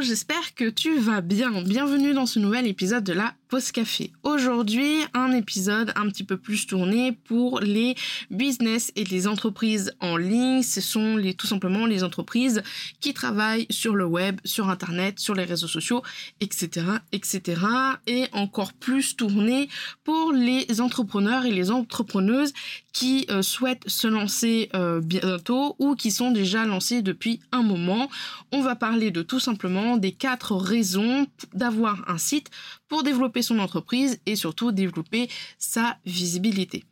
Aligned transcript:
J'espère 0.00 0.54
que 0.54 0.70
tu 0.70 0.96
vas 0.98 1.20
bien. 1.20 1.62
Bienvenue 1.62 2.12
dans 2.12 2.26
ce 2.26 2.38
nouvel 2.38 2.66
épisode 2.68 3.02
de 3.02 3.12
la 3.12 3.34
Pause 3.48 3.72
Café. 3.72 4.12
Aujourd'hui, 4.24 4.98
un 5.14 5.32
épisode 5.32 5.92
un 5.96 6.10
petit 6.10 6.22
peu 6.22 6.36
plus 6.36 6.66
tourné 6.66 7.12
pour 7.12 7.60
les 7.60 7.94
business 8.30 8.92
et 8.94 9.04
les 9.04 9.26
entreprises 9.26 9.94
en 10.00 10.18
ligne. 10.18 10.62
Ce 10.62 10.82
sont 10.82 11.16
les, 11.16 11.32
tout 11.32 11.46
simplement 11.46 11.86
les 11.86 12.04
entreprises 12.04 12.62
qui 13.00 13.14
travaillent 13.14 13.66
sur 13.70 13.94
le 13.94 14.04
web, 14.04 14.38
sur 14.44 14.68
Internet, 14.68 15.18
sur 15.18 15.34
les 15.34 15.44
réseaux 15.44 15.66
sociaux, 15.66 16.02
etc., 16.40 16.84
etc. 17.12 17.62
Et 18.06 18.26
encore 18.32 18.74
plus 18.74 19.16
tourné 19.16 19.70
pour 20.04 20.32
les 20.32 20.82
entrepreneurs 20.82 21.46
et 21.46 21.50
les 21.50 21.70
entrepreneuses 21.70 22.52
qui 22.92 23.26
euh, 23.30 23.40
souhaitent 23.40 23.88
se 23.88 24.08
lancer 24.08 24.68
euh, 24.74 25.00
bientôt 25.00 25.74
ou 25.78 25.94
qui 25.94 26.10
sont 26.10 26.32
déjà 26.32 26.66
lancés 26.66 27.00
depuis 27.00 27.40
un 27.52 27.62
moment. 27.62 28.10
On 28.52 28.60
va 28.60 28.76
parler 28.76 29.10
de 29.10 29.22
tout 29.22 29.40
simplement 29.40 29.96
des 29.96 30.12
quatre 30.12 30.54
raisons 30.54 31.26
d'avoir 31.54 32.04
un 32.10 32.18
site 32.18 32.50
pour 32.88 33.02
développer 33.02 33.42
son 33.42 33.58
entreprise 33.58 34.20
et 34.26 34.36
surtout 34.36 34.72
développer 34.72 35.28
sa 35.58 35.98
visibilité. 36.06 36.84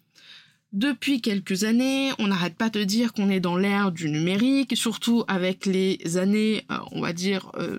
Depuis 0.72 1.20
quelques 1.20 1.64
années, 1.64 2.12
on 2.18 2.26
n'arrête 2.26 2.56
pas 2.56 2.68
de 2.68 2.84
dire 2.84 3.12
qu'on 3.12 3.30
est 3.30 3.40
dans 3.40 3.56
l'ère 3.56 3.92
du 3.92 4.10
numérique, 4.10 4.76
surtout 4.76 5.24
avec 5.26 5.64
les 5.64 6.18
années, 6.18 6.66
euh, 6.70 6.76
on 6.92 7.00
va 7.00 7.12
dire, 7.12 7.50
euh, 7.58 7.78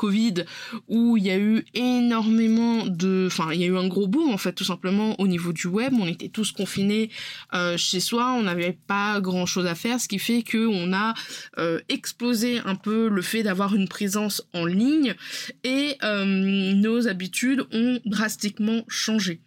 Covid 0.00 0.46
où 0.88 1.18
il 1.18 1.24
y 1.24 1.30
a 1.30 1.36
eu 1.36 1.62
énormément 1.74 2.86
de, 2.86 3.26
enfin 3.26 3.52
il 3.52 3.60
y 3.60 3.64
a 3.64 3.66
eu 3.66 3.76
un 3.76 3.86
gros 3.86 4.06
boom 4.06 4.32
en 4.32 4.38
fait 4.38 4.54
tout 4.54 4.64
simplement 4.64 5.14
au 5.20 5.28
niveau 5.28 5.52
du 5.52 5.66
web. 5.66 5.92
On 6.00 6.06
était 6.06 6.30
tous 6.30 6.52
confinés 6.52 7.10
euh, 7.52 7.76
chez 7.76 8.00
soi, 8.00 8.32
on 8.32 8.44
n'avait 8.44 8.78
pas 8.86 9.20
grand 9.20 9.44
chose 9.44 9.66
à 9.66 9.74
faire, 9.74 10.00
ce 10.00 10.08
qui 10.08 10.18
fait 10.18 10.42
que 10.42 10.66
on 10.66 10.94
a 10.94 11.12
euh, 11.58 11.80
explosé 11.90 12.60
un 12.64 12.76
peu 12.76 13.08
le 13.08 13.20
fait 13.20 13.42
d'avoir 13.42 13.74
une 13.74 13.88
présence 13.88 14.42
en 14.54 14.64
ligne 14.64 15.14
et 15.64 15.96
euh, 16.02 16.24
nos 16.24 17.06
habitudes 17.06 17.66
ont 17.70 18.00
drastiquement 18.06 18.84
changé. 18.88 19.42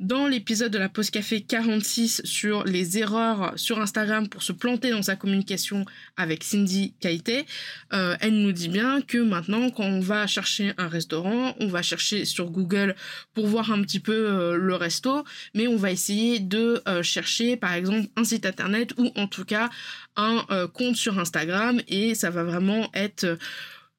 Dans 0.00 0.26
l'épisode 0.26 0.72
de 0.72 0.78
la 0.78 0.88
pause 0.88 1.10
café 1.10 1.42
46 1.42 2.22
sur 2.24 2.64
les 2.64 2.96
erreurs 2.96 3.52
sur 3.56 3.78
Instagram 3.78 4.26
pour 4.28 4.42
se 4.42 4.52
planter 4.52 4.90
dans 4.90 5.02
sa 5.02 5.16
communication 5.16 5.84
avec 6.16 6.44
Cindy 6.44 6.94
Kaité, 7.00 7.44
elle 7.90 8.40
nous 8.40 8.52
dit 8.52 8.68
bien 8.68 9.02
que 9.02 9.18
maintenant 9.18 9.68
quand 9.68 9.97
on 9.98 10.00
va 10.00 10.28
chercher 10.28 10.74
un 10.78 10.86
restaurant, 10.86 11.56
on 11.58 11.66
va 11.66 11.82
chercher 11.82 12.24
sur 12.24 12.50
Google 12.50 12.94
pour 13.34 13.48
voir 13.48 13.72
un 13.72 13.82
petit 13.82 13.98
peu 13.98 14.12
euh, 14.12 14.56
le 14.56 14.76
resto, 14.76 15.24
mais 15.54 15.66
on 15.66 15.76
va 15.76 15.90
essayer 15.90 16.38
de 16.38 16.80
euh, 16.86 17.02
chercher 17.02 17.56
par 17.56 17.72
exemple 17.72 18.08
un 18.14 18.22
site 18.22 18.46
internet 18.46 18.94
ou 18.96 19.10
en 19.16 19.26
tout 19.26 19.44
cas 19.44 19.70
un 20.14 20.44
euh, 20.50 20.68
compte 20.68 20.94
sur 20.94 21.18
Instagram 21.18 21.80
et 21.88 22.14
ça 22.14 22.30
va 22.30 22.44
vraiment 22.44 22.88
être 22.94 23.38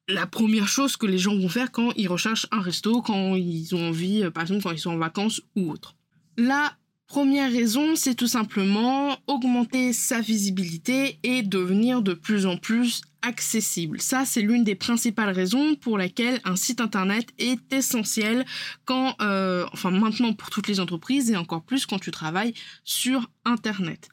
la 0.08 0.26
première 0.26 0.68
chose 0.68 0.96
que 0.96 1.06
les 1.06 1.18
gens 1.18 1.36
vont 1.36 1.50
faire 1.50 1.70
quand 1.70 1.92
ils 1.96 2.08
recherchent 2.08 2.46
un 2.50 2.62
resto, 2.62 3.02
quand 3.02 3.34
ils 3.36 3.74
ont 3.74 3.88
envie, 3.88 4.28
par 4.30 4.44
exemple 4.44 4.62
quand 4.62 4.72
ils 4.72 4.78
sont 4.78 4.92
en 4.92 4.98
vacances 4.98 5.42
ou 5.54 5.70
autre. 5.70 5.96
La 6.38 6.72
première 7.10 7.50
raison, 7.50 7.96
c'est 7.96 8.14
tout 8.14 8.28
simplement 8.28 9.18
augmenter 9.26 9.92
sa 9.92 10.20
visibilité 10.20 11.18
et 11.24 11.42
devenir 11.42 12.02
de 12.02 12.14
plus 12.14 12.46
en 12.46 12.56
plus 12.56 13.00
accessible. 13.20 14.00
Ça, 14.00 14.24
c'est 14.24 14.42
l'une 14.42 14.62
des 14.62 14.76
principales 14.76 15.34
raisons 15.34 15.74
pour 15.74 15.98
laquelle 15.98 16.40
un 16.44 16.54
site 16.54 16.80
internet 16.80 17.26
est 17.38 17.72
essentiel 17.72 18.46
quand, 18.84 19.16
euh, 19.20 19.66
enfin 19.72 19.90
maintenant 19.90 20.34
pour 20.34 20.50
toutes 20.50 20.68
les 20.68 20.78
entreprises 20.78 21.32
et 21.32 21.36
encore 21.36 21.64
plus 21.64 21.84
quand 21.84 21.98
tu 21.98 22.12
travailles 22.12 22.54
sur 22.84 23.28
internet. 23.44 24.08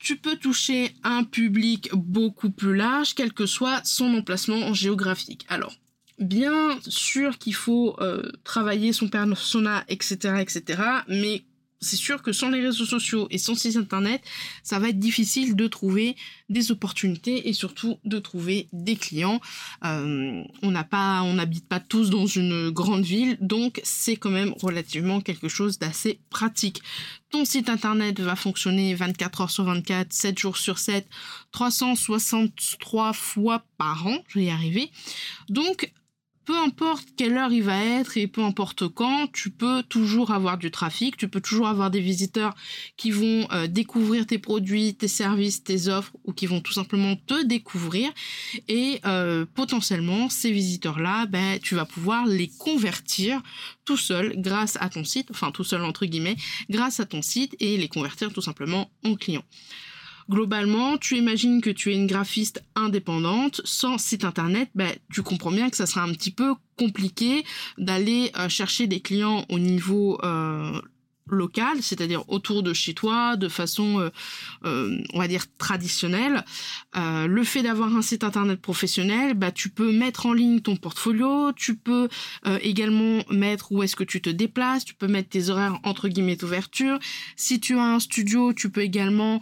Tu 0.00 0.16
peux 0.16 0.34
toucher 0.34 0.90
un 1.04 1.22
public 1.22 1.90
beaucoup 1.92 2.50
plus 2.50 2.74
large, 2.74 3.14
quel 3.14 3.32
que 3.32 3.46
soit 3.46 3.80
son 3.84 4.12
emplacement 4.12 4.74
géographique. 4.74 5.46
Alors, 5.48 5.76
bien 6.18 6.80
sûr 6.88 7.38
qu'il 7.38 7.54
faut 7.54 7.94
euh, 8.00 8.28
travailler 8.42 8.92
son 8.92 9.06
persona, 9.06 9.84
etc., 9.86 10.40
etc., 10.40 10.82
mais 11.06 11.44
c'est 11.84 11.96
sûr 11.96 12.22
que 12.22 12.32
sans 12.32 12.50
les 12.50 12.60
réseaux 12.60 12.86
sociaux 12.86 13.28
et 13.30 13.38
sans 13.38 13.54
site 13.54 13.76
internet, 13.76 14.22
ça 14.62 14.78
va 14.78 14.88
être 14.88 14.98
difficile 14.98 15.54
de 15.54 15.66
trouver 15.66 16.16
des 16.48 16.70
opportunités 16.70 17.48
et 17.48 17.52
surtout 17.52 17.98
de 18.04 18.18
trouver 18.18 18.68
des 18.72 18.96
clients. 18.96 19.40
Euh, 19.84 20.42
on 20.62 20.70
n'a 20.70 20.84
pas, 20.84 21.22
on 21.22 21.34
n'habite 21.34 21.68
pas 21.68 21.80
tous 21.80 22.10
dans 22.10 22.26
une 22.26 22.70
grande 22.70 23.04
ville, 23.04 23.38
donc 23.40 23.80
c'est 23.84 24.16
quand 24.16 24.30
même 24.30 24.54
relativement 24.60 25.20
quelque 25.20 25.48
chose 25.48 25.78
d'assez 25.78 26.20
pratique. 26.30 26.82
Ton 27.30 27.44
site 27.44 27.68
internet 27.68 28.20
va 28.20 28.36
fonctionner 28.36 28.94
24 28.94 29.40
heures 29.42 29.50
sur 29.50 29.64
24, 29.64 30.12
7 30.12 30.38
jours 30.38 30.56
sur 30.56 30.78
7, 30.78 31.06
363 31.52 33.12
fois 33.12 33.64
par 33.78 34.06
an, 34.06 34.18
je 34.28 34.38
vais 34.38 34.46
y 34.46 34.50
arriver. 34.50 34.90
Donc 35.48 35.92
peu 36.44 36.56
importe 36.58 37.08
quelle 37.16 37.36
heure 37.36 37.52
il 37.52 37.62
va 37.62 37.82
être 37.82 38.16
et 38.16 38.26
peu 38.26 38.42
importe 38.42 38.88
quand, 38.88 39.30
tu 39.32 39.50
peux 39.50 39.82
toujours 39.82 40.30
avoir 40.30 40.58
du 40.58 40.70
trafic, 40.70 41.16
tu 41.16 41.28
peux 41.28 41.40
toujours 41.40 41.68
avoir 41.68 41.90
des 41.90 42.00
visiteurs 42.00 42.54
qui 42.96 43.10
vont 43.10 43.46
euh, 43.52 43.66
découvrir 43.66 44.26
tes 44.26 44.38
produits, 44.38 44.94
tes 44.94 45.08
services, 45.08 45.64
tes 45.64 45.88
offres 45.88 46.12
ou 46.24 46.32
qui 46.32 46.46
vont 46.46 46.60
tout 46.60 46.72
simplement 46.72 47.16
te 47.16 47.42
découvrir 47.44 48.10
et 48.68 49.00
euh, 49.06 49.46
potentiellement 49.54 50.28
ces 50.28 50.52
visiteurs-là, 50.52 51.26
ben, 51.26 51.58
tu 51.60 51.74
vas 51.74 51.84
pouvoir 51.84 52.26
les 52.26 52.48
convertir 52.58 53.42
tout 53.84 53.96
seul 53.96 54.34
grâce 54.36 54.76
à 54.80 54.88
ton 54.88 55.04
site, 55.04 55.30
enfin 55.30 55.50
tout 55.50 55.64
seul 55.64 55.84
entre 55.84 56.06
guillemets, 56.06 56.36
grâce 56.68 57.00
à 57.00 57.06
ton 57.06 57.22
site 57.22 57.56
et 57.60 57.76
les 57.76 57.88
convertir 57.88 58.32
tout 58.32 58.42
simplement 58.42 58.90
en 59.04 59.14
clients. 59.14 59.44
Globalement, 60.30 60.96
tu 60.96 61.16
imagines 61.16 61.60
que 61.60 61.70
tu 61.70 61.92
es 61.92 61.94
une 61.94 62.06
graphiste 62.06 62.62
indépendante, 62.74 63.60
sans 63.64 63.98
site 63.98 64.24
internet, 64.24 64.70
ben, 64.74 64.90
tu 65.12 65.22
comprends 65.22 65.52
bien 65.52 65.68
que 65.68 65.76
ça 65.76 65.86
sera 65.86 66.02
un 66.02 66.12
petit 66.12 66.30
peu 66.30 66.54
compliqué 66.78 67.44
d'aller 67.78 68.32
euh, 68.38 68.48
chercher 68.48 68.86
des 68.86 69.00
clients 69.00 69.44
au 69.48 69.58
niveau 69.58 70.18
euh, 70.24 70.80
local, 71.28 71.78
c'est-à-dire 71.80 72.24
autour 72.28 72.62
de 72.62 72.72
chez 72.72 72.94
toi, 72.94 73.36
de 73.36 73.48
façon, 73.48 73.98
euh, 73.98 74.10
euh, 74.64 74.98
on 75.12 75.18
va 75.18 75.28
dire, 75.28 75.44
traditionnelle. 75.58 76.44
Euh, 76.96 77.26
le 77.26 77.44
fait 77.44 77.62
d'avoir 77.62 77.94
un 77.96 78.02
site 78.02 78.24
internet 78.24 78.60
professionnel, 78.60 79.34
bah, 79.34 79.50
tu 79.50 79.70
peux 79.70 79.92
mettre 79.92 80.26
en 80.26 80.32
ligne 80.32 80.60
ton 80.60 80.76
portfolio, 80.76 81.52
tu 81.52 81.76
peux 81.76 82.08
également 82.60 83.22
mettre 83.30 83.72
où 83.72 83.82
est-ce 83.82 83.96
que 83.96 84.04
tu 84.04 84.20
te 84.20 84.30
déplaces, 84.30 84.84
tu 84.84 84.94
peux 84.94 85.06
mettre 85.06 85.30
tes 85.30 85.48
horaires 85.48 85.78
entre 85.82 86.08
guillemets 86.08 86.36
d'ouverture. 86.36 86.98
Si 87.36 87.60
tu 87.60 87.78
as 87.78 87.82
un 87.82 88.00
studio, 88.00 88.52
tu 88.52 88.70
peux 88.70 88.82
également, 88.82 89.40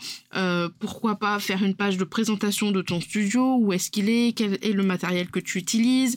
pourquoi 0.78 1.16
pas, 1.16 1.38
faire 1.40 1.62
une 1.62 1.74
page 1.74 1.96
de 1.96 2.04
présentation 2.04 2.70
de 2.70 2.82
ton 2.82 3.00
studio, 3.00 3.56
où 3.58 3.72
est-ce 3.72 3.90
qu'il 3.90 4.08
est, 4.08 4.36
quel 4.36 4.58
est 4.62 4.72
le 4.72 4.82
matériel 4.82 5.30
que 5.30 5.40
tu 5.40 5.58
utilises. 5.58 6.16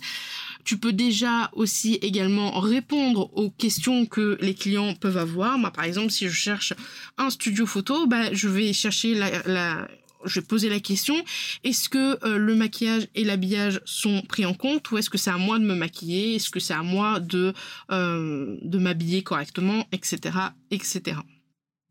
Tu 0.65 0.77
peux 0.77 0.94
déjà 0.94 1.50
aussi 1.53 1.95
également 2.01 2.59
répondre 2.59 3.29
aux 3.38 3.51
questions 3.51 4.06
que 4.06 4.38
les 4.41 4.56
clients 4.56 4.95
peuvent 4.95 5.17
avoir. 5.17 5.57
Moi, 5.57 5.71
par 5.71 5.85
exemple, 5.85 6.12
si 6.12 6.27
je 6.27 6.33
cherche 6.33 6.73
un 7.17 7.29
studio 7.29 7.65
photo, 7.65 8.07
bah, 8.07 8.33
je 8.33 8.47
vais 8.47 8.73
chercher 8.73 9.13
la, 9.13 9.88
je 10.25 10.39
vais 10.39 10.45
poser 10.45 10.69
la 10.69 10.79
question 10.79 11.15
est-ce 11.63 11.88
que 11.88 12.25
euh, 12.25 12.38
le 12.38 12.56
maquillage 12.56 13.07
et 13.15 13.23
l'habillage 13.23 13.79
sont 13.85 14.21
pris 14.23 14.45
en 14.45 14.53
compte 14.53 14.89
ou 14.91 14.97
est-ce 14.97 15.09
que 15.09 15.17
c'est 15.17 15.29
à 15.29 15.38
moi 15.38 15.59
de 15.59 15.65
me 15.65 15.75
maquiller? 15.75 16.35
Est-ce 16.35 16.50
que 16.50 16.59
c'est 16.59 16.73
à 16.73 16.83
moi 16.83 17.19
de 17.19 17.53
euh, 17.91 18.57
de 18.61 18.77
m'habiller 18.79 19.21
correctement 19.21 19.88
etc 19.91 20.38
etc 20.71 21.18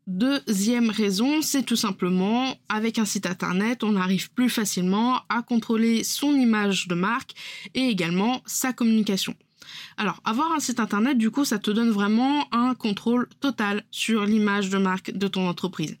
Deuxième 0.07 0.91
raison, 0.91 1.41
c'est 1.41 1.63
tout 1.63 1.75
simplement 1.75 2.55
avec 2.69 2.99
un 2.99 3.05
site 3.05 3.25
internet, 3.25 3.83
on 3.83 3.95
arrive 3.95 4.29
plus 4.31 4.51
facilement 4.51 5.21
à 5.29 5.41
contrôler 5.41 6.03
son 6.03 6.35
image 6.35 6.87
de 6.87 6.93
marque 6.93 7.31
et 7.73 7.87
également 7.87 8.43
sa 8.45 8.71
communication. 8.71 9.35
Alors, 9.97 10.21
avoir 10.23 10.51
un 10.51 10.59
site 10.59 10.79
internet, 10.79 11.17
du 11.17 11.31
coup, 11.31 11.43
ça 11.43 11.57
te 11.57 11.71
donne 11.71 11.89
vraiment 11.89 12.47
un 12.53 12.75
contrôle 12.75 13.27
total 13.39 13.83
sur 13.89 14.25
l'image 14.25 14.69
de 14.69 14.77
marque 14.77 15.11
de 15.11 15.27
ton 15.27 15.47
entreprise. 15.47 15.97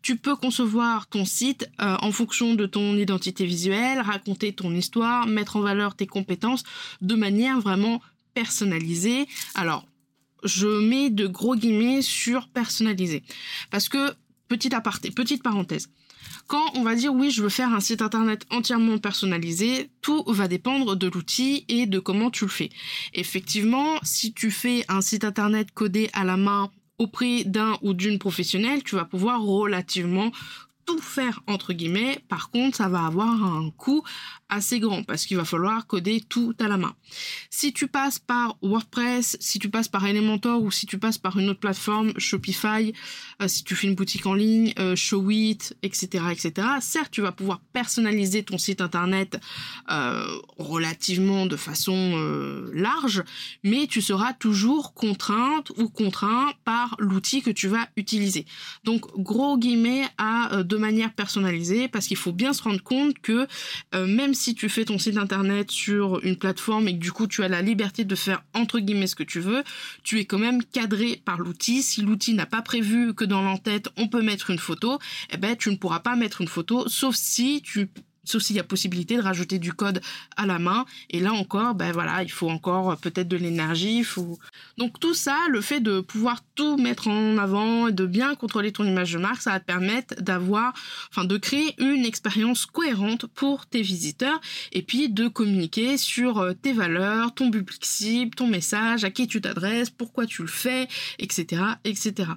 Tu 0.00 0.16
peux 0.16 0.36
concevoir 0.36 1.08
ton 1.08 1.24
site 1.24 1.68
euh, 1.80 1.96
en 2.02 2.12
fonction 2.12 2.54
de 2.54 2.66
ton 2.66 2.96
identité 2.96 3.44
visuelle, 3.44 4.00
raconter 4.00 4.52
ton 4.52 4.72
histoire, 4.72 5.26
mettre 5.26 5.56
en 5.56 5.60
valeur 5.60 5.96
tes 5.96 6.06
compétences 6.06 6.62
de 7.00 7.16
manière 7.16 7.60
vraiment 7.60 8.00
personnalisée. 8.34 9.26
Alors, 9.54 9.86
je 10.44 10.66
mets 10.66 11.10
de 11.10 11.26
gros 11.26 11.56
guillemets 11.56 12.02
sur 12.02 12.48
personnalisé. 12.48 13.22
Parce 13.70 13.88
que, 13.88 14.14
petit 14.48 14.74
aparté, 14.74 15.10
petite 15.10 15.42
parenthèse, 15.42 15.88
quand 16.46 16.72
on 16.74 16.82
va 16.82 16.94
dire 16.94 17.14
oui, 17.14 17.30
je 17.30 17.42
veux 17.42 17.48
faire 17.48 17.72
un 17.72 17.80
site 17.80 18.02
internet 18.02 18.44
entièrement 18.50 18.98
personnalisé, 18.98 19.90
tout 20.02 20.24
va 20.26 20.48
dépendre 20.48 20.96
de 20.96 21.06
l'outil 21.06 21.64
et 21.68 21.86
de 21.86 21.98
comment 21.98 22.30
tu 22.30 22.44
le 22.44 22.50
fais. 22.50 22.70
Effectivement, 23.14 23.98
si 24.02 24.32
tu 24.32 24.50
fais 24.50 24.84
un 24.88 25.00
site 25.00 25.24
internet 25.24 25.70
codé 25.72 26.10
à 26.12 26.24
la 26.24 26.36
main 26.36 26.70
auprès 26.98 27.44
d'un 27.44 27.78
ou 27.82 27.94
d'une 27.94 28.18
professionnelle, 28.18 28.82
tu 28.82 28.96
vas 28.96 29.04
pouvoir 29.04 29.42
relativement 29.42 30.32
tout 30.86 30.98
faire 30.98 31.40
entre 31.46 31.72
guillemets. 31.72 32.18
Par 32.28 32.50
contre, 32.50 32.76
ça 32.76 32.88
va 32.88 33.06
avoir 33.06 33.44
un 33.44 33.70
coût 33.70 34.02
assez 34.50 34.80
grand 34.80 35.02
parce 35.04 35.24
qu'il 35.24 35.36
va 35.36 35.44
falloir 35.44 35.86
coder 35.86 36.20
tout 36.28 36.54
à 36.58 36.68
la 36.68 36.76
main. 36.76 36.94
Si 37.48 37.72
tu 37.72 37.86
passes 37.86 38.18
par 38.18 38.56
WordPress, 38.62 39.36
si 39.40 39.58
tu 39.58 39.70
passes 39.70 39.88
par 39.88 40.06
Elementor 40.06 40.62
ou 40.62 40.70
si 40.70 40.86
tu 40.86 40.98
passes 40.98 41.18
par 41.18 41.38
une 41.38 41.48
autre 41.48 41.60
plateforme, 41.60 42.12
Shopify, 42.18 42.92
euh, 43.40 43.48
si 43.48 43.64
tu 43.64 43.74
fais 43.74 43.86
une 43.86 43.94
boutique 43.94 44.26
en 44.26 44.34
ligne, 44.34 44.72
euh, 44.78 44.96
Showit, 44.96 45.74
etc., 45.82 46.24
etc. 46.32 46.66
Certes, 46.80 47.10
tu 47.10 47.22
vas 47.22 47.32
pouvoir 47.32 47.60
personnaliser 47.72 48.42
ton 48.42 48.58
site 48.58 48.80
internet 48.80 49.40
euh, 49.90 50.26
relativement 50.58 51.46
de 51.46 51.56
façon 51.56 52.00
large, 52.72 53.22
mais 53.62 53.86
tu 53.86 54.02
seras 54.02 54.32
toujours 54.32 54.94
contrainte 54.94 55.70
ou 55.76 55.88
contraint 55.88 56.52
par 56.64 56.96
l'outil 56.98 57.42
que 57.42 57.50
tu 57.50 57.68
vas 57.68 57.88
utiliser. 57.96 58.46
Donc, 58.84 59.06
gros 59.16 59.58
guillemets 59.58 60.06
à 60.18 60.62
de 60.62 60.76
manière 60.76 61.12
personnalisée 61.12 61.88
parce 61.88 62.06
qu'il 62.06 62.16
faut 62.16 62.32
bien 62.32 62.52
se 62.52 62.62
rendre 62.62 62.82
compte 62.82 63.18
que 63.20 63.46
même 63.94 64.34
si 64.34 64.39
tu 64.54 64.68
fais 64.68 64.84
ton 64.84 64.98
site 64.98 65.18
internet 65.18 65.70
sur 65.70 66.24
une 66.24 66.36
plateforme 66.36 66.88
et 66.88 66.94
que 66.94 66.98
du 66.98 67.12
coup 67.12 67.26
tu 67.26 67.42
as 67.42 67.48
la 67.48 67.62
liberté 67.62 68.04
de 68.04 68.14
faire 68.14 68.42
entre 68.54 68.80
guillemets 68.80 69.06
ce 69.06 69.14
que 69.14 69.22
tu 69.22 69.40
veux, 69.40 69.62
tu 70.02 70.18
es 70.18 70.24
quand 70.24 70.38
même 70.38 70.64
cadré 70.64 71.20
par 71.24 71.38
l'outil. 71.38 71.82
Si 71.82 72.02
l'outil 72.02 72.34
n'a 72.34 72.46
pas 72.46 72.62
prévu 72.62 73.14
que 73.14 73.24
dans 73.24 73.42
l'entête 73.42 73.88
on 73.96 74.08
peut 74.08 74.22
mettre 74.22 74.50
une 74.50 74.58
photo, 74.58 74.98
eh 75.30 75.36
ben 75.36 75.56
tu 75.56 75.70
ne 75.70 75.76
pourras 75.76 76.00
pas 76.00 76.16
mettre 76.16 76.40
une 76.40 76.48
photo 76.48 76.88
sauf 76.88 77.14
si 77.14 77.60
tu 77.62 77.88
sauf 78.24 78.42
s'il 78.42 78.56
y 78.56 78.60
a 78.60 78.64
possibilité 78.64 79.16
de 79.16 79.22
rajouter 79.22 79.58
du 79.58 79.72
code 79.72 80.00
à 80.36 80.46
la 80.46 80.58
main. 80.58 80.84
Et 81.10 81.20
là 81.20 81.32
encore, 81.32 81.74
ben 81.74 81.92
voilà, 81.92 82.22
il 82.22 82.30
faut 82.30 82.48
encore 82.48 82.96
peut-être 82.98 83.28
de 83.28 83.36
l'énergie. 83.36 84.04
Faut... 84.04 84.38
Donc 84.78 85.00
tout 85.00 85.14
ça, 85.14 85.36
le 85.48 85.60
fait 85.60 85.80
de 85.80 86.00
pouvoir 86.00 86.42
tout 86.54 86.76
mettre 86.76 87.08
en 87.08 87.38
avant 87.38 87.88
et 87.88 87.92
de 87.92 88.06
bien 88.06 88.34
contrôler 88.34 88.72
ton 88.72 88.84
image 88.84 89.12
de 89.12 89.18
marque, 89.18 89.42
ça 89.42 89.50
va 89.50 89.60
te 89.60 89.64
permettre 89.64 90.20
d'avoir, 90.20 90.72
enfin 91.10 91.24
de 91.24 91.36
créer 91.36 91.74
une 91.78 92.04
expérience 92.04 92.66
cohérente 92.66 93.26
pour 93.26 93.66
tes 93.66 93.82
visiteurs 93.82 94.40
et 94.72 94.82
puis 94.82 95.08
de 95.08 95.28
communiquer 95.28 95.96
sur 95.96 96.38
euh, 96.38 96.52
tes 96.52 96.72
valeurs, 96.72 97.34
ton 97.34 97.50
public 97.50 97.84
cible, 97.84 98.34
ton 98.34 98.46
message, 98.46 99.04
à 99.04 99.10
qui 99.10 99.26
tu 99.26 99.40
t'adresses, 99.40 99.90
pourquoi 99.90 100.26
tu 100.26 100.42
le 100.42 100.48
fais, 100.48 100.88
etc., 101.18 101.62
etc. 101.84 102.30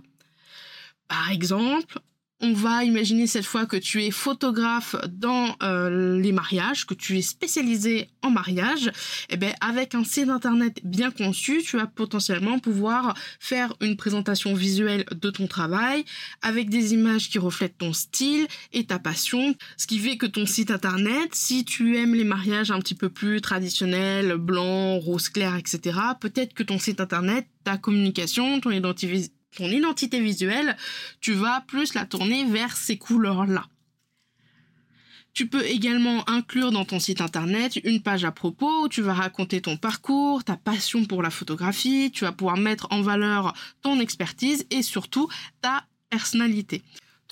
Par 1.07 1.31
exemple, 1.31 1.99
on 2.43 2.51
va 2.51 2.83
imaginer 2.83 3.25
cette 3.25 3.45
fois 3.45 3.65
que 3.65 3.77
tu 3.77 4.03
es 4.03 4.11
photographe 4.11 4.97
dans 5.07 5.55
euh, 5.63 6.19
les 6.19 6.33
mariages, 6.33 6.85
que 6.85 6.93
tu 6.93 7.17
es 7.17 7.21
spécialisé 7.21 8.09
en 8.21 8.31
mariage. 8.31 8.87
Et 9.29 9.35
eh 9.35 9.37
bien, 9.37 9.53
avec 9.61 9.95
un 9.95 10.03
site 10.03 10.27
internet 10.27 10.81
bien 10.83 11.09
conçu, 11.09 11.63
tu 11.63 11.77
vas 11.77 11.87
potentiellement 11.87 12.59
pouvoir 12.59 13.15
faire 13.39 13.73
une 13.79 13.95
présentation 13.95 14.53
visuelle 14.53 15.05
de 15.09 15.29
ton 15.29 15.47
travail 15.47 16.03
avec 16.41 16.69
des 16.69 16.93
images 16.93 17.29
qui 17.29 17.39
reflètent 17.39 17.77
ton 17.77 17.93
style 17.93 18.45
et 18.73 18.83
ta 18.83 18.99
passion. 18.99 19.55
Ce 19.77 19.87
qui 19.87 19.97
fait 19.97 20.17
que 20.17 20.25
ton 20.25 20.45
site 20.45 20.69
internet, 20.69 21.33
si 21.33 21.63
tu 21.63 21.97
aimes 21.97 22.13
les 22.13 22.25
mariages 22.25 22.71
un 22.71 22.79
petit 22.79 22.95
peu 22.95 23.07
plus 23.07 23.39
traditionnels, 23.39 24.35
blanc, 24.35 24.99
rose 24.99 25.29
clair, 25.29 25.55
etc., 25.55 25.97
peut-être 26.19 26.53
que 26.53 26.63
ton 26.63 26.77
site 26.77 26.99
internet, 26.99 27.47
ta 27.63 27.77
communication, 27.77 28.59
ton 28.59 28.71
identité 28.71 29.31
ton 29.55 29.69
identité 29.69 30.19
visuelle, 30.19 30.77
tu 31.21 31.33
vas 31.33 31.61
plus 31.67 31.93
la 31.93 32.05
tourner 32.05 32.45
vers 32.45 32.75
ces 32.75 32.97
couleurs-là. 32.97 33.65
Tu 35.33 35.47
peux 35.47 35.65
également 35.65 36.29
inclure 36.29 36.71
dans 36.71 36.85
ton 36.85 36.99
site 36.99 37.19
internet 37.19 37.79
une 37.83 38.01
page 38.01 38.23
à 38.23 38.31
propos 38.31 38.83
où 38.83 38.87
tu 38.87 39.01
vas 39.01 39.15
raconter 39.15 39.61
ton 39.61 39.77
parcours, 39.77 40.43
ta 40.43 40.57
passion 40.57 41.05
pour 41.05 41.23
la 41.23 41.31
photographie, 41.31 42.11
tu 42.13 42.23
vas 42.23 42.31
pouvoir 42.31 42.57
mettre 42.57 42.87
en 42.91 43.01
valeur 43.01 43.55
ton 43.81 43.99
expertise 43.99 44.67
et 44.69 44.83
surtout 44.83 45.27
ta 45.61 45.85
personnalité. 46.11 46.83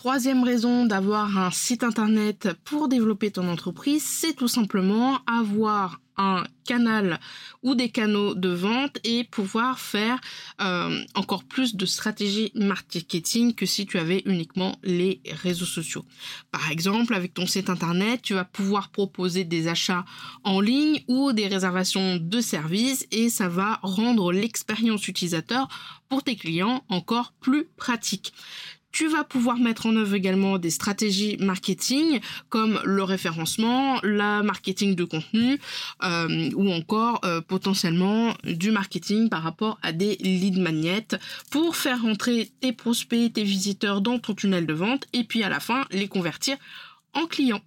Troisième 0.01 0.44
raison 0.44 0.88
d'avoir 0.88 1.38
un 1.38 1.51
site 1.51 1.83
internet 1.83 2.50
pour 2.63 2.88
développer 2.88 3.30
ton 3.30 3.48
entreprise, 3.48 4.03
c'est 4.03 4.33
tout 4.33 4.48
simplement 4.48 5.19
avoir 5.27 6.01
un 6.18 6.44
canal 6.65 7.19
ou 7.62 7.75
des 7.75 7.89
canaux 7.89 8.33
de 8.33 8.50
vente 8.50 8.98
et 9.03 9.25
pouvoir 9.25 9.77
faire 9.77 10.19
euh, 10.59 11.03
encore 11.13 11.44
plus 11.44 11.75
de 11.75 11.86
stratégie 11.86 12.51
marketing 12.56 13.53
que 13.53 13.68
si 13.68 13.86
tu 13.86 14.00
avais 14.00 14.24
uniquement 14.25 14.75
les 14.81 15.21
réseaux 15.44 15.65
sociaux. 15.65 16.04
Par 16.50 16.71
exemple, 16.71 17.13
avec 17.13 17.36
ton 17.36 17.45
site 17.45 17.69
internet, 17.69 18.24
tu 18.24 18.33
vas 18.33 18.44
pouvoir 18.44 18.89
proposer 18.89 19.44
des 19.44 19.68
achats 19.68 20.04
en 20.44 20.62
ligne 20.62 21.04
ou 21.09 21.31
des 21.31 21.45
réservations 21.45 22.18
de 22.18 22.42
services 22.42 23.06
et 23.12 23.30
ça 23.30 23.50
va 23.50 23.80
rendre 23.83 24.31
l'expérience 24.31 25.07
utilisateur 25.07 25.68
pour 26.09 26.24
tes 26.24 26.36
clients 26.36 26.83
encore 26.89 27.33
plus 27.39 27.65
pratique. 27.77 28.33
Tu 28.92 29.08
vas 29.08 29.24
pouvoir 29.24 29.58
mettre 29.58 29.86
en 29.86 29.96
œuvre 29.96 30.16
également 30.16 30.58
des 30.58 30.70
stratégies 30.70 31.38
marketing 31.40 32.20
comme 32.50 32.80
le 32.84 33.04
référencement, 33.04 34.00
la 34.04 34.44
marketing 34.44 34.96
de 34.96 35.04
contenu 35.04 35.60
euh, 36.04 36.50
ou 36.56 36.72
encore 36.72 37.22
euh, 37.24 37.42
potentiellement 37.42 38.34
du 38.44 38.72
marketing 38.72 39.30
par 39.30 39.44
rapport 39.44 39.80
à 39.82 39.92
des 39.92 40.16
lead 40.18 40.60
magnets 40.60 41.08
pour 41.50 41.76
faire 41.76 42.02
rentrer 42.02 42.52
tes 42.60 42.74
prospects, 42.74 43.34
tes 43.34 43.44
visiteurs 43.44 44.02
dans 44.02 44.20
ton 44.20 44.34
tunnel 44.34 44.66
de 44.66 44.74
vente 44.74 45.06
et 45.14 45.24
puis 45.24 45.44
à 45.44 45.50
la 45.50 45.60
fin 45.60 45.86
les 45.92 46.08
convertir 46.08 46.58
en 47.14 47.26
clients. 47.28 47.62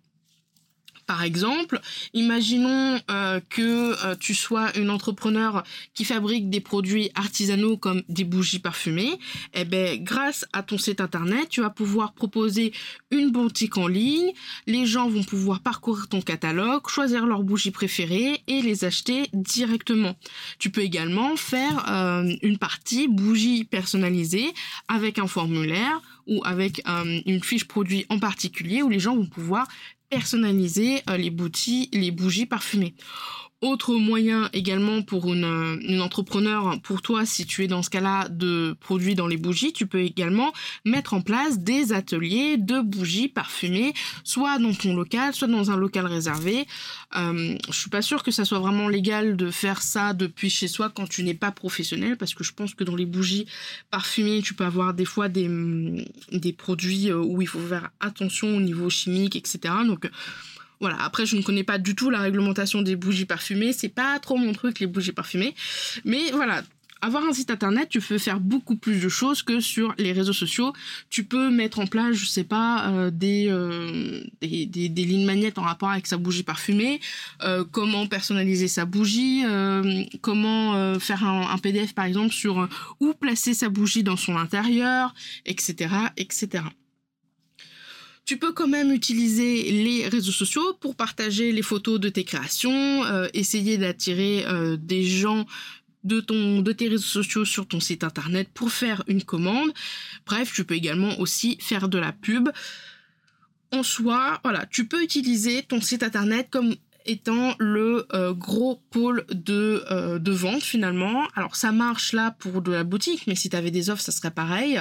Par 1.07 1.23
exemple, 1.23 1.81
imaginons 2.15 3.01
euh, 3.11 3.41
que 3.51 4.07
euh, 4.07 4.15
tu 4.19 4.35
sois 4.35 4.77
une 4.79 4.91
entrepreneur 4.91 5.63
qui 5.93 6.05
fabrique 6.05 6.49
des 6.49 6.61
produits 6.61 7.11
artisanaux 7.15 7.77
comme 7.77 8.03
des 8.09 8.25
bougies 8.25 8.59
parfumées. 8.59 9.19
Eh 9.53 9.65
ben, 9.65 10.03
grâce 10.03 10.47
à 10.53 10.63
ton 10.63 10.79
site 10.79 11.01
internet, 11.01 11.49
tu 11.51 11.61
vas 11.61 11.71
pouvoir 11.71 12.15
proposer 12.15 12.73
une 13.11 13.31
boutique 13.31 13.77
en 13.77 13.87
ligne. 13.87 14.33
Les 14.67 14.87
gens 14.87 15.09
vont 15.09 15.25
pouvoir 15.25 15.61
parcourir 15.61 16.09
ton 16.09 16.23
catalogue, 16.23 16.89
choisir 16.89 17.27
leurs 17.27 17.43
bougies 17.43 17.71
préférées 17.71 18.43
et 18.47 18.63
les 18.63 18.85
acheter 18.85 19.29
directement. 19.33 20.17
Tu 20.59 20.71
peux 20.71 20.83
également 20.83 21.37
faire 21.37 21.85
euh, 21.91 22.35
une 22.43 22.59
partie 22.59 23.09
bougies 23.09 23.65
personnalisées 23.65 24.53
avec 24.89 25.19
un 25.19 25.27
formulaire 25.27 26.01
ou 26.27 26.41
avec 26.45 26.83
une 27.27 27.43
fiche 27.43 27.67
produit 27.67 28.07
en 28.09 28.19
particulier 28.19 28.83
où 28.83 28.89
les 28.89 28.99
gens 28.99 29.15
vont 29.15 29.27
pouvoir 29.27 29.69
personnaliser 30.15 31.03
euh, 31.11 31.17
les, 31.17 31.31
bougies, 31.31 31.89
les 31.93 32.13
bougies 32.13 32.47
parfumées. 32.47 32.95
Autre 33.65 33.95
moyen 33.95 34.51
également 34.53 35.01
pour 35.01 35.33
une, 35.33 35.81
une, 35.89 36.03
entrepreneur, 36.03 36.79
pour 36.83 37.01
toi, 37.01 37.25
si 37.25 37.47
tu 37.47 37.65
es 37.65 37.67
dans 37.67 37.83
ce 37.83 37.89
cas-là 37.89 38.29
de 38.29 38.77
produits 38.79 39.15
dans 39.15 39.27
les 39.27 39.39
bougies, 39.39 39.73
tu 39.73 39.87
peux 39.87 40.03
également 40.03 40.53
mettre 40.85 41.15
en 41.15 41.23
place 41.23 41.59
des 41.61 41.95
ateliers 41.95 42.59
de 42.59 42.83
bougies 42.83 43.29
parfumées, 43.29 43.95
soit 44.23 44.59
dans 44.59 44.75
ton 44.75 44.95
local, 44.95 45.33
soit 45.33 45.49
dans 45.49 45.71
un 45.71 45.79
local 45.79 46.05
réservé. 46.05 46.67
Euh, 47.17 47.57
je 47.71 47.79
suis 47.79 47.89
pas 47.89 48.03
sûre 48.03 48.23
que 48.23 48.31
ça 48.31 48.45
soit 48.45 48.59
vraiment 48.59 48.87
légal 48.87 49.35
de 49.35 49.51
faire 49.51 49.81
ça 49.81 50.13
depuis 50.13 50.51
chez 50.51 50.69
soi 50.69 50.91
quand 50.95 51.09
tu 51.09 51.23
n'es 51.23 51.33
pas 51.33 51.51
professionnel, 51.51 52.19
parce 52.19 52.35
que 52.35 52.45
je 52.45 52.53
pense 52.53 52.75
que 52.75 52.85
dans 52.85 52.97
les 52.97 53.07
bougies 53.07 53.47
parfumées, 53.91 54.43
tu 54.43 54.53
peux 54.53 54.67
avoir 54.67 54.93
des 54.93 55.07
fois 55.07 55.31
des, 55.31 55.49
des 56.33 56.53
produits 56.53 57.11
euh, 57.11 57.17
où 57.17 57.41
il 57.41 57.49
faut 57.49 57.61
faire 57.61 57.89
attention 58.01 58.59
au 58.59 58.61
niveau 58.61 58.91
chimique, 58.91 59.37
etc. 59.37 59.73
Donc 59.87 60.11
voilà, 60.81 61.03
après 61.03 61.27
je 61.27 61.37
ne 61.37 61.43
connais 61.43 61.65
pas 61.65 61.79
du 61.79 61.95
tout 61.95 62.11
la 62.11 62.21
réglementation 62.21 62.83
des 62.83 62.97
bougies 62.97 63.25
parfumées, 63.25 63.73
c'est 63.73 63.89
pas 63.89 64.19
trop 64.19 64.37
mon 64.37 64.53
truc 64.53 64.81
les 64.81 64.87
bougies 64.87 65.13
parfumées. 65.13 65.55
Mais 66.05 66.31
voilà, 66.33 66.63
avoir 67.05 67.23
un 67.25 67.35
site 67.35 67.51
internet, 67.51 67.89
tu 67.91 68.01
peux 68.01 68.17
faire 68.17 68.41
beaucoup 68.41 68.77
plus 68.77 69.03
de 69.03 69.11
choses 69.11 69.43
que 69.43 69.61
sur 69.61 69.95
les 69.99 70.13
réseaux 70.13 70.33
sociaux. 70.33 70.73
Tu 71.11 71.25
peux 71.25 71.51
mettre 71.51 71.79
en 71.79 71.87
place, 71.87 72.17
je 72.17 72.25
sais 72.25 72.45
pas, 72.45 72.89
euh, 72.89 73.11
des, 73.11 73.49
euh, 73.51 74.23
des, 74.41 74.67
des, 74.67 75.05
lignes 75.05 75.27
magnettes 75.27 75.59
en 75.59 75.63
rapport 75.63 75.91
avec 75.91 76.07
sa 76.07 76.17
bougie 76.17 76.45
parfumée, 76.45 77.01
euh, 77.43 77.63
comment 77.71 78.07
personnaliser 78.07 78.69
sa 78.69 78.87
bougie, 78.87 79.45
comment 80.23 80.99
faire 80.99 81.25
un, 81.25 81.51
un, 81.51 81.59
PDF 81.59 81.95
par 81.95 82.07
exemple 82.07 82.33
sur 82.33 82.69
où 83.01 83.13
placer 83.13 83.53
sa 83.53 83.69
bougie 83.69 84.03
dans 84.03 84.17
son 84.17 84.37
intérieur, 84.37 85.15
etc., 85.45 85.91
etc. 86.17 86.65
Tu 88.25 88.39
peux 88.39 88.53
quand 88.53 88.69
même 88.69 88.91
utiliser 88.91 89.71
les 89.71 90.09
réseaux 90.09 90.33
sociaux 90.33 90.73
pour 90.81 90.97
partager 90.97 91.53
les 91.53 91.61
photos 91.61 92.01
de 92.01 92.09
tes 92.09 92.25
créations, 92.25 93.05
euh, 93.05 93.29
essayer 93.35 93.77
d'attirer 93.77 94.47
euh, 94.47 94.79
des 94.79 95.05
gens 95.05 95.45
de, 96.05 96.21
ton, 96.21 96.61
de 96.61 96.73
tes 96.73 96.89
réseaux 96.89 97.03
sociaux 97.03 97.45
sur 97.45 97.67
ton 97.67 97.81
site 97.81 98.03
internet 98.03 98.49
pour 98.55 98.71
faire 98.71 99.05
une 99.09 99.23
commande. 99.23 99.73
Bref, 100.25 100.53
tu 100.55 100.65
peux 100.65 100.75
également 100.75 101.19
aussi 101.21 101.59
faire 101.61 101.91
de 101.91 101.99
la 101.99 102.13
pub. 102.13 102.49
En 103.73 103.83
soi, 103.83 104.41
voilà, 104.43 104.65
tu 104.67 104.87
peux 104.87 105.03
utiliser 105.03 105.63
ton 105.63 105.83
site 105.83 106.03
internet 106.03 106.49
comme 106.51 106.75
étant 107.05 107.55
le 107.59 108.07
euh, 108.15 108.33
gros 108.33 108.81
pôle 108.91 109.27
de, 109.29 109.85
vente 110.31 110.63
finalement. 110.63 111.29
Alors 111.35 111.57
ça 111.57 111.73
marche 111.73 112.15
là 112.15 112.31
pour 112.31 112.63
de 112.63 112.73
la 112.73 112.85
boutique, 112.85 113.27
mais 113.27 113.35
si 113.35 113.51
tu 113.51 113.57
avais 113.57 113.71
des 113.71 113.91
offres, 113.91 114.03
ça 114.03 114.13
serait 114.13 114.31
pareil. 114.31 114.81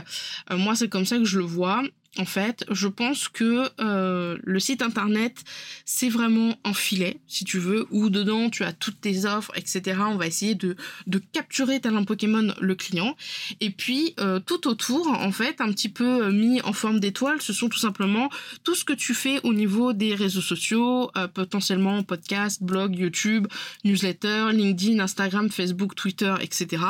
Moi, 0.50 0.78
c'est 0.78 0.88
comme 0.88 1.06
ça 1.06 1.18
que 1.18 1.26
je 1.26 1.40
le 1.40 1.46
vois 1.46 1.84
en 2.20 2.26
fait, 2.26 2.64
je 2.70 2.88
pense 2.88 3.28
que 3.28 3.70
euh, 3.80 4.38
le 4.44 4.60
site 4.60 4.84
internet, 4.84 5.44
c'est 5.84 6.10
vraiment 6.10 6.56
un 6.64 6.74
filet, 6.74 7.20
si 7.28 7.44
tu 7.44 7.58
veux, 7.58 7.88
où 7.90 8.12
dedans 8.12 8.52
tu 8.52 8.64
as 8.64 8.72
toutes 8.72 9.02
tes 9.02 9.26
offres, 9.26 9.52
etc. 9.56 10.00
On 10.08 10.16
va 10.16 10.28
essayer 10.28 10.54
de, 10.54 10.76
de 11.08 11.18
capturer 11.32 11.80
tel 11.80 11.96
un 11.96 12.04
Pokémon 12.04 12.54
le 12.62 12.76
client. 12.76 13.16
Et 13.62 13.72
puis, 13.72 14.14
euh, 14.20 14.40
tout 14.40 14.68
autour, 14.68 15.08
en 15.08 15.32
fait, 15.32 15.60
un 15.60 15.72
petit 15.72 15.90
peu 15.90 16.26
euh, 16.26 16.32
mis 16.32 16.62
en 16.62 16.74
forme 16.74 17.00
d'étoile, 17.00 17.42
ce 17.42 17.52
sont 17.52 17.68
tout 17.68 17.80
simplement 17.80 18.30
tout 18.64 18.76
ce 18.76 18.86
que 18.86 18.94
tu 18.94 19.16
fais 19.16 19.40
au 19.44 19.54
niveau 19.54 19.94
des 19.94 20.14
réseaux 20.14 20.42
sociaux, 20.42 21.12
potentiellement 21.34 22.04
podcast, 22.04 22.62
blog, 22.62 22.96
YouTube, 22.96 23.48
newsletter, 23.86 24.50
LinkedIn, 24.52 25.00
Instagram, 25.00 25.50
Facebook, 25.50 25.96
Twitter, 25.96 26.34
etc. 26.42 26.84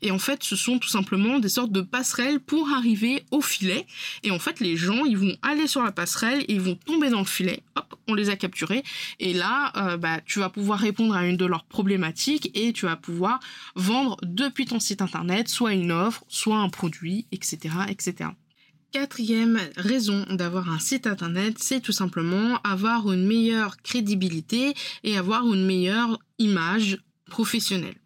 Et 0.00 0.10
en 0.10 0.18
fait, 0.18 0.42
ce 0.42 0.56
sont 0.56 0.78
tout 0.78 0.88
simplement 0.88 1.38
des 1.38 1.48
sortes 1.48 1.72
de 1.72 1.82
passerelles 1.82 2.40
pour 2.40 2.70
arriver 2.72 3.24
au 3.30 3.40
filet. 3.40 3.86
Et 4.22 4.30
en 4.30 4.38
fait, 4.38 4.60
les 4.70 4.76
gens, 4.76 5.04
ils 5.04 5.18
vont 5.18 5.36
aller 5.42 5.66
sur 5.66 5.82
la 5.82 5.90
passerelle, 5.90 6.44
ils 6.46 6.60
vont 6.60 6.76
tomber 6.76 7.10
dans 7.10 7.18
le 7.18 7.24
filet, 7.24 7.64
hop, 7.74 7.96
on 8.06 8.14
les 8.14 8.30
a 8.30 8.36
capturés, 8.36 8.84
et 9.18 9.32
là, 9.32 9.72
euh, 9.76 9.96
bah, 9.96 10.20
tu 10.24 10.38
vas 10.38 10.48
pouvoir 10.48 10.78
répondre 10.78 11.14
à 11.16 11.26
une 11.26 11.36
de 11.36 11.44
leurs 11.44 11.64
problématiques 11.64 12.50
et 12.54 12.72
tu 12.72 12.86
vas 12.86 12.94
pouvoir 12.94 13.40
vendre 13.74 14.16
depuis 14.22 14.66
ton 14.66 14.78
site 14.78 15.02
internet 15.02 15.48
soit 15.48 15.74
une 15.74 15.90
offre, 15.90 16.24
soit 16.28 16.58
un 16.58 16.68
produit, 16.68 17.26
etc., 17.32 17.74
etc. 17.88 18.30
Quatrième 18.92 19.58
raison 19.76 20.24
d'avoir 20.30 20.70
un 20.70 20.78
site 20.78 21.06
internet, 21.08 21.56
c'est 21.58 21.80
tout 21.80 21.92
simplement 21.92 22.60
avoir 22.62 23.12
une 23.12 23.26
meilleure 23.26 23.76
crédibilité 23.82 24.74
et 25.02 25.16
avoir 25.16 25.44
une 25.52 25.66
meilleure 25.66 26.18
image 26.38 26.98
professionnelle. 27.26 27.96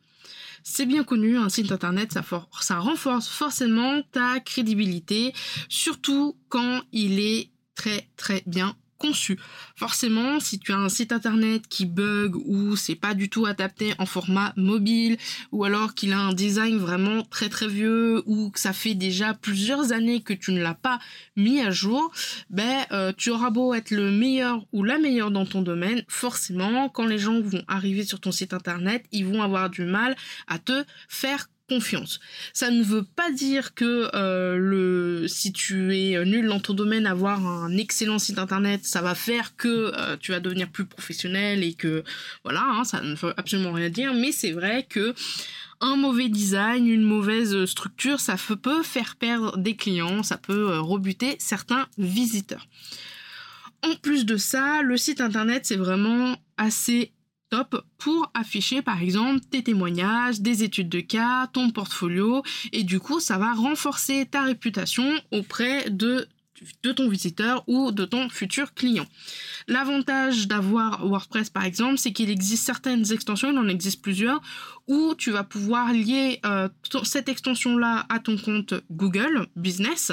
C'est 0.67 0.87
bien 0.87 1.05
connu, 1.05 1.37
un 1.37 1.51
site 1.51 1.71
internet, 1.73 2.15
ça, 2.61 2.79
renforce 2.79 3.29
forcément 3.29 4.01
ta 4.13 4.41
crédibilité, 4.41 5.35
surtout 5.69 6.39
quand 6.49 6.81
il 6.91 7.21
est 7.21 7.51
très 7.75 8.09
très 8.17 8.43
bien 8.47 8.75
conçu. 8.99 9.39
Forcément, 9.77 10.41
si 10.41 10.59
tu 10.59 10.73
as 10.73 10.77
un 10.77 10.89
site 10.89 11.13
internet 11.13 11.67
qui 11.69 11.87
bug 11.87 12.37
ou 12.37 12.77
c'est 12.77 12.95
pas 12.95 13.15
du 13.15 13.29
tout 13.29 13.47
adapté 13.47 13.95
en 13.99 14.07
format 14.07 14.53
mobile 14.57 15.17
ou 15.53 15.65
alors 15.65 15.95
qu'il 15.95 16.13
a 16.13 16.19
un 16.19 16.33
design 16.33 16.77
vraiment 16.77 17.23
très 17.23 17.49
très 17.49 17.69
vieux 17.69 18.23
ou 18.27 18.51
que 18.51 18.61
ça 18.61 18.73
fait 18.73 18.95
déjà 18.95 19.35
plusieurs 19.35 19.93
années 19.93 20.21
que 20.21 20.33
tu 20.33 20.53
ne 20.53 20.63
l'as 20.63 20.75
pas 20.75 20.99
mis 21.37 21.61
à 21.61 21.71
jour, 21.71 22.13
ben 22.51 22.85
euh, 22.93 23.13
tu 23.17 23.31
auras 23.31 23.51
beau 23.51 23.75
être 23.75 23.91
le 23.91 24.11
meilleur 24.11 24.65
ou 24.73 24.83
la 24.83 24.99
meilleure 24.99 25.31
dans 25.31 25.47
ton 25.47 25.63
domaine, 25.63 26.03
forcément 26.09 26.89
quand 26.89 27.07
les 27.07 27.19
gens 27.19 27.41
vont 27.41 27.63
arriver 27.69 28.05
sur 28.05 28.21
ton 28.21 28.33
site 28.33 28.55
internet, 28.55 29.05
ils 29.13 29.27
vont 29.27 29.43
avoir 29.43 29.71
du 29.71 29.83
mal 29.83 30.17
à 30.47 30.59
te 30.59 30.85
faire 31.09 31.49
confiance. 31.69 32.21
Ça 32.53 32.71
ne 32.71 32.83
veut 32.83 33.05
pas 33.05 33.31
dire 33.31 33.75
que 33.75 34.11
euh, 34.15 34.57
le 34.57 35.27
si 35.29 35.53
tu 35.53 35.97
es 35.97 36.23
nul 36.25 36.47
dans 36.47 36.61
ton 36.61 36.75
domaine, 36.75 37.07
avoir 37.07 37.47
un 37.47 37.77
excellent 37.77 38.19
site 38.19 38.39
internet, 38.39 38.85
ça 38.85 39.01
va 39.01 39.15
faire 39.15 39.57
que 39.57 39.93
euh, 39.97 40.17
tu 40.19 40.33
vas 40.33 40.41
devenir 40.41 40.69
plus 40.71 40.85
professionnel 40.85 41.63
et 41.63 41.75
que 41.75 42.05
voilà, 42.45 42.65
hein, 42.65 42.85
ça 42.85 43.01
ne 43.01 43.15
veut 43.15 43.35
absolument 43.37 43.73
rien 43.73 43.89
dire. 43.89 44.13
Mais 44.15 44.33
c'est 44.33 44.53
vrai 44.53 44.87
que 44.89 45.15
un 45.81 45.97
mauvais 45.97 46.29
design, 46.29 46.87
une 46.87 47.03
mauvaise 47.03 47.65
structure, 47.67 48.21
ça 48.21 48.37
peut 48.63 48.83
faire 48.83 49.17
perdre 49.17 49.57
des 49.57 49.77
clients, 49.77 50.23
ça 50.23 50.39
peut 50.39 50.71
euh, 50.71 50.81
rebuter 50.81 51.37
certains 51.39 51.87
visiteurs. 51.99 52.67
En 53.83 53.95
plus 53.97 54.25
de 54.25 54.37
ça, 54.37 54.83
le 54.83 54.97
site 54.97 55.21
internet 55.21 55.67
c'est 55.67 55.77
vraiment 55.77 56.37
assez 56.57 57.13
pour 57.99 58.31
afficher 58.35 58.83
par 58.83 59.03
exemple 59.03 59.41
tes 59.51 59.63
témoignages, 59.63 60.41
des 60.41 60.63
études 60.65 60.89
de 60.89 61.01
cas, 61.01 61.47
ton 61.49 61.71
portfolio 61.71 62.43
et 62.73 62.83
du 62.83 63.01
coup 63.01 63.21
ça 63.21 63.39
va 63.39 63.53
renforcer 63.53 64.27
ta 64.27 64.43
réputation 64.43 65.09
auprès 65.31 65.91
de 65.91 66.27
ton 66.95 67.09
visiteur 67.09 67.65
ou 67.67 67.91
de 67.93 68.05
ton 68.05 68.29
futur 68.29 68.75
client. 68.75 69.07
L'avantage 69.69 70.47
d'avoir 70.47 71.07
WordPress 71.07 71.51
par 71.51 71.65
exemple, 71.65 71.99
c'est 71.99 72.13
qu'il 72.13 72.31
existe 72.31 72.65
certaines 72.65 73.13
extensions, 73.13 73.51
il 73.53 73.59
en 73.59 73.69
existe 73.69 74.03
plusieurs, 74.03 74.41
où 74.87 75.15
tu 75.17 75.31
vas 75.31 75.45
pouvoir 75.45 75.93
lier 75.93 76.41
euh, 76.47 76.69
cette 77.03 77.29
extension-là 77.29 78.07
à 78.09 78.19
ton 78.19 78.37
compte 78.37 78.75
Google 78.91 79.47
Business 79.57 80.13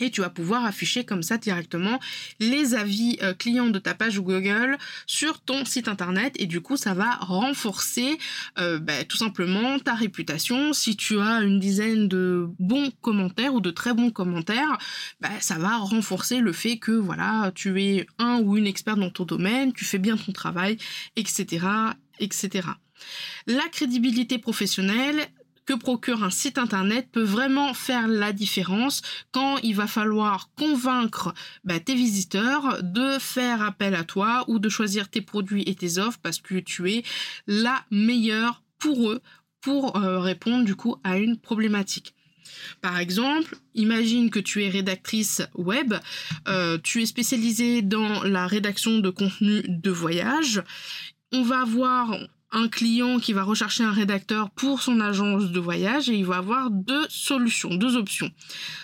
et 0.00 0.10
tu 0.10 0.20
vas 0.20 0.30
pouvoir 0.30 0.64
afficher 0.64 1.04
comme 1.04 1.22
ça 1.22 1.38
directement 1.38 1.98
les 2.40 2.74
avis 2.74 3.18
euh, 3.22 3.34
clients 3.34 3.68
de 3.68 3.78
ta 3.78 3.94
page 3.94 4.20
Google 4.20 4.78
sur 5.06 5.40
ton 5.40 5.64
site 5.64 5.88
internet 5.88 6.34
et 6.38 6.46
du 6.46 6.60
coup 6.60 6.76
ça 6.76 6.94
va 6.94 7.16
renforcer 7.16 8.18
euh, 8.58 8.78
bah, 8.78 9.04
tout 9.04 9.16
simplement 9.16 9.78
ta 9.78 9.94
réputation. 9.94 10.72
Si 10.72 10.96
tu 10.96 11.20
as 11.20 11.42
une 11.42 11.58
dizaine 11.58 12.08
de 12.08 12.48
bons 12.58 12.90
commentaires 13.00 13.54
ou 13.54 13.60
de 13.60 13.70
très 13.70 13.94
bons 13.94 14.10
commentaires, 14.10 14.78
bah, 15.20 15.30
ça 15.40 15.58
va 15.58 15.76
renforcer 15.76 16.40
le 16.40 16.52
fait 16.52 16.78
que 16.78 16.92
voilà 16.92 17.52
tu 17.54 17.80
es 17.82 18.06
un 18.18 18.40
ou 18.40 18.56
une 18.56 18.66
experte 18.66 18.98
dans 18.98 19.10
ton 19.10 19.24
domaine, 19.24 19.72
tu 19.72 19.84
fais 19.84 19.98
bien 19.98 20.16
ton 20.16 20.32
travail, 20.32 20.78
etc., 21.16 21.66
etc. 22.20 22.68
La 23.46 23.66
crédibilité 23.68 24.38
professionnelle, 24.38 25.28
procure 25.74 26.24
un 26.24 26.30
site 26.30 26.58
internet 26.58 27.08
peut 27.12 27.22
vraiment 27.22 27.74
faire 27.74 28.08
la 28.08 28.32
différence 28.32 29.02
quand 29.32 29.58
il 29.58 29.74
va 29.74 29.86
falloir 29.86 30.50
convaincre 30.56 31.34
bah, 31.64 31.80
tes 31.80 31.94
visiteurs 31.94 32.82
de 32.82 33.18
faire 33.18 33.62
appel 33.62 33.94
à 33.94 34.04
toi 34.04 34.44
ou 34.48 34.58
de 34.58 34.68
choisir 34.68 35.08
tes 35.08 35.20
produits 35.20 35.64
et 35.66 35.74
tes 35.74 35.98
offres 35.98 36.18
parce 36.22 36.38
que 36.38 36.58
tu 36.58 36.90
es 36.90 37.02
la 37.46 37.84
meilleure 37.90 38.62
pour 38.78 39.10
eux 39.10 39.20
pour 39.60 39.96
euh, 39.96 40.20
répondre 40.20 40.64
du 40.64 40.76
coup 40.76 40.96
à 41.04 41.18
une 41.18 41.36
problématique. 41.36 42.14
Par 42.80 42.98
exemple, 42.98 43.56
imagine 43.74 44.30
que 44.30 44.38
tu 44.38 44.64
es 44.64 44.68
rédactrice 44.68 45.42
web, 45.54 45.94
euh, 46.48 46.78
tu 46.82 47.02
es 47.02 47.06
spécialisée 47.06 47.82
dans 47.82 48.22
la 48.22 48.46
rédaction 48.46 48.98
de 48.98 49.10
contenu 49.10 49.62
de 49.66 49.90
voyage. 49.90 50.62
On 51.32 51.42
va 51.42 51.60
avoir 51.60 52.16
un 52.50 52.68
client 52.68 53.18
qui 53.18 53.32
va 53.32 53.42
rechercher 53.42 53.84
un 53.84 53.92
rédacteur 53.92 54.50
pour 54.50 54.82
son 54.82 55.00
agence 55.00 55.50
de 55.50 55.60
voyage 55.60 56.08
et 56.08 56.14
il 56.14 56.24
va 56.24 56.36
avoir 56.36 56.70
deux 56.70 57.06
solutions, 57.08 57.74
deux 57.74 57.96
options. 57.96 58.30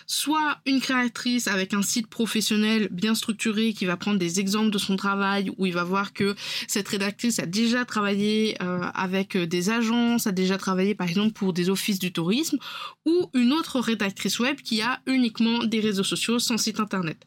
Soit 0.06 0.58
une 0.66 0.80
créatrice 0.80 1.48
avec 1.48 1.72
un 1.72 1.82
site 1.82 2.08
professionnel 2.08 2.88
bien 2.90 3.14
structuré 3.14 3.72
qui 3.72 3.86
va 3.86 3.96
prendre 3.96 4.18
des 4.18 4.38
exemples 4.38 4.70
de 4.70 4.78
son 4.78 4.96
travail 4.96 5.50
où 5.56 5.66
il 5.66 5.72
va 5.72 5.84
voir 5.84 6.12
que 6.12 6.34
cette 6.68 6.88
rédactrice 6.88 7.38
a 7.38 7.46
déjà 7.46 7.84
travaillé 7.84 8.56
euh, 8.62 8.80
avec 8.94 9.36
des 9.36 9.70
agences, 9.70 10.26
a 10.26 10.32
déjà 10.32 10.58
travaillé 10.58 10.94
par 10.94 11.08
exemple 11.08 11.32
pour 11.32 11.52
des 11.52 11.70
offices 11.70 11.98
du 11.98 12.12
tourisme 12.12 12.58
ou 13.06 13.30
une 13.32 13.52
autre 13.52 13.80
rédactrice 13.80 14.38
web 14.40 14.56
qui 14.60 14.82
a 14.82 15.00
uniquement 15.06 15.64
des 15.64 15.80
réseaux 15.80 16.04
sociaux 16.04 16.38
sans 16.38 16.58
site 16.58 16.80
internet. 16.80 17.24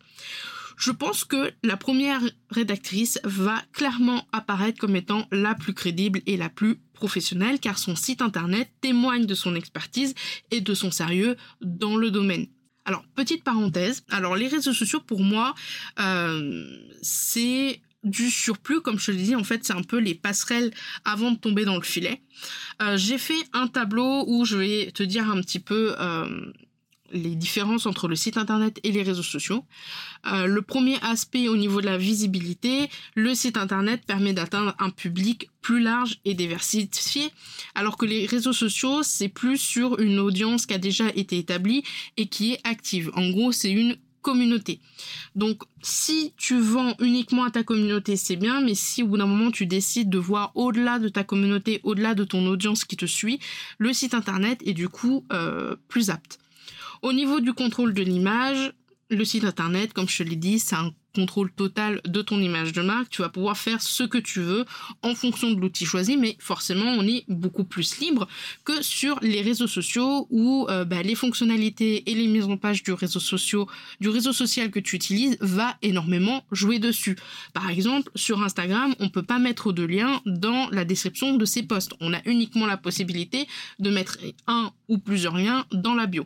Je 0.78 0.92
pense 0.92 1.24
que 1.24 1.52
la 1.64 1.76
première 1.76 2.22
rédactrice 2.52 3.20
va 3.24 3.62
clairement 3.74 4.28
apparaître 4.32 4.80
comme 4.80 4.96
étant 4.96 5.28
la 5.32 5.56
plus 5.56 5.74
crédible 5.74 6.22
et 6.28 6.38
la 6.38 6.50
plus 6.50 6.80
professionnelle 6.94 7.60
car 7.60 7.80
son 7.80 7.96
site 7.96 8.22
internet 8.22 8.70
témoigne 8.80 9.26
de 9.26 9.34
son 9.36 9.56
expertise 9.56 10.14
et 10.52 10.62
de 10.62 10.74
son 10.76 10.92
sérieux 10.92 11.36
dans 11.62 11.98
le 11.98 12.12
domaine. 12.12 12.48
Alors, 12.86 13.04
petite 13.16 13.44
parenthèse, 13.44 14.04
alors 14.10 14.36
les 14.36 14.48
réseaux 14.48 14.72
sociaux 14.72 15.02
pour 15.02 15.20
moi, 15.20 15.56
euh, 16.00 16.66
c'est 17.02 17.82
du 18.04 18.30
surplus, 18.30 18.82
comme 18.82 19.00
je 19.00 19.12
l'ai 19.12 19.24
dit, 19.24 19.36
en 19.36 19.44
fait, 19.44 19.66
c'est 19.66 19.74
un 19.74 19.82
peu 19.82 19.98
les 19.98 20.16
passerelles 20.16 20.72
avant 21.04 21.32
de 21.32 21.38
tomber 21.38 21.66
dans 21.66 21.76
le 21.76 21.82
filet. 21.82 22.22
Euh, 22.82 22.96
j'ai 22.98 23.18
fait 23.18 23.44
un 23.52 23.68
tableau 23.68 24.24
où 24.28 24.46
je 24.46 24.58
vais 24.58 24.92
te 24.92 25.04
dire 25.04 25.30
un 25.30 25.42
petit 25.42 25.60
peu 25.60 25.96
euh, 26.00 26.52
les 27.12 27.36
différences 27.36 27.86
entre 27.86 28.08
le 28.08 28.16
site 28.16 28.38
internet 28.38 28.80
et 28.84 28.92
les 28.92 29.04
réseaux 29.04 29.24
sociaux. 29.24 29.66
Euh, 30.32 30.46
le 30.46 30.62
premier 30.62 30.98
aspect 31.02 31.48
au 31.48 31.58
niveau 31.58 31.82
de 31.82 31.86
la 31.86 31.98
visibilité, 31.98 32.90
le 33.16 33.34
site 33.36 33.58
internet 33.58 34.02
permet 34.06 34.34
d'atteindre 34.34 34.76
un 34.80 34.90
public 34.90 35.50
plus 35.62 35.82
large 35.82 36.20
et 36.26 36.34
diversifié, 36.34 37.30
alors 37.76 37.98
que 37.98 38.06
les 38.06 38.26
réseaux 38.26 38.54
sociaux, 38.54 39.04
c'est 39.04 39.30
plus 39.30 39.58
sur 39.58 40.00
une 40.00 40.20
audience 40.20 40.66
qui 40.66 40.74
a 40.74 40.78
déjà 40.78 41.10
été 41.16 41.38
établie 41.38 41.84
et 42.16 42.28
qui 42.28 42.54
est 42.54 42.62
active. 42.64 43.12
En 43.16 43.30
gros, 43.30 43.52
c'est 43.52 43.72
une 43.72 43.98
communauté. 44.28 44.82
Donc, 45.36 45.64
si 45.82 46.34
tu 46.36 46.60
vends 46.60 46.96
uniquement 47.00 47.46
à 47.46 47.52
ta 47.52 47.64
communauté, 47.64 48.18
c'est 48.18 48.36
bien, 48.36 48.60
mais 48.60 48.76
si 48.76 49.02
au 49.02 49.08
bout 49.08 49.18
d'un 49.18 49.26
moment 49.26 49.52
tu 49.52 49.66
décides 49.66 50.10
de 50.10 50.18
voir 50.18 50.52
au-delà 50.54 51.00
de 51.00 51.08
ta 51.08 51.24
communauté, 51.24 51.80
au-delà 51.84 52.14
de 52.14 52.26
ton 52.26 52.46
audience 52.48 52.84
qui 52.84 52.98
te 52.98 53.06
suit, 53.06 53.40
le 53.78 53.94
site 53.94 54.14
internet 54.14 54.60
est 54.66 54.74
du 54.74 54.90
coup 54.90 55.24
euh, 55.32 55.78
plus 55.88 56.10
apte. 56.10 56.40
Au 57.02 57.14
niveau 57.14 57.40
du 57.40 57.54
contrôle 57.54 57.94
de 57.94 58.04
l'image, 58.04 58.74
le 59.10 59.24
site 59.24 59.44
internet, 59.46 59.94
comme 59.94 60.10
je 60.10 60.18
te 60.18 60.24
l'ai 60.24 60.36
dit, 60.36 60.60
c'est 60.60 60.76
un 60.76 60.92
contrôle 61.16 61.52
total 61.52 62.02
de 62.06 62.22
ton 62.22 62.40
image 62.40 62.74
de 62.74 62.82
marque. 62.82 63.10
Tu 63.10 63.22
vas 63.22 63.30
pouvoir 63.30 63.58
faire 63.58 63.82
ce 63.82 64.04
que 64.04 64.18
tu 64.18 64.40
veux 64.42 64.66
en 65.02 65.16
fonction 65.16 65.50
de 65.50 65.60
l'outil 65.60 65.86
choisi, 65.86 66.16
mais 66.18 66.36
forcément, 66.40 66.86
on 66.86 67.02
est 67.08 67.24
beaucoup 67.28 67.64
plus 67.64 68.00
libre 68.00 68.28
que 68.66 68.84
sur 68.84 69.20
les 69.22 69.42
réseaux 69.42 69.68
sociaux 69.68 70.28
où 70.30 70.68
euh, 70.70 70.86
bah, 70.86 71.02
les 71.02 71.16
fonctionnalités 71.16 72.10
et 72.10 72.14
les 72.14 72.28
mises 72.28 72.46
en 72.46 72.58
page 72.58 72.84
du 72.84 72.92
réseau, 72.92 73.20
social 74.34 74.70
que 74.70 74.80
tu 74.80 74.96
utilises 74.96 75.38
va 75.40 75.76
énormément 75.82 76.44
jouer 76.52 76.78
dessus. 76.78 77.18
Par 77.54 77.70
exemple, 77.70 78.12
sur 78.14 78.44
Instagram, 78.44 78.94
on 79.00 79.10
peut 79.10 79.24
pas 79.24 79.40
mettre 79.40 79.72
de 79.72 79.84
lien 79.84 80.22
dans 80.26 80.70
la 80.72 80.86
description 80.86 81.36
de 81.36 81.46
ses 81.46 81.64
posts. 81.64 81.94
On 82.00 82.14
a 82.14 82.22
uniquement 82.26 82.68
la 82.68 82.78
possibilité 82.78 83.48
de 83.80 83.90
mettre 83.90 84.18
un 84.46 84.72
ou 84.88 84.98
plusieurs 85.00 85.38
liens 85.38 85.66
dans 85.72 85.96
la 85.96 86.06
bio. 86.06 86.26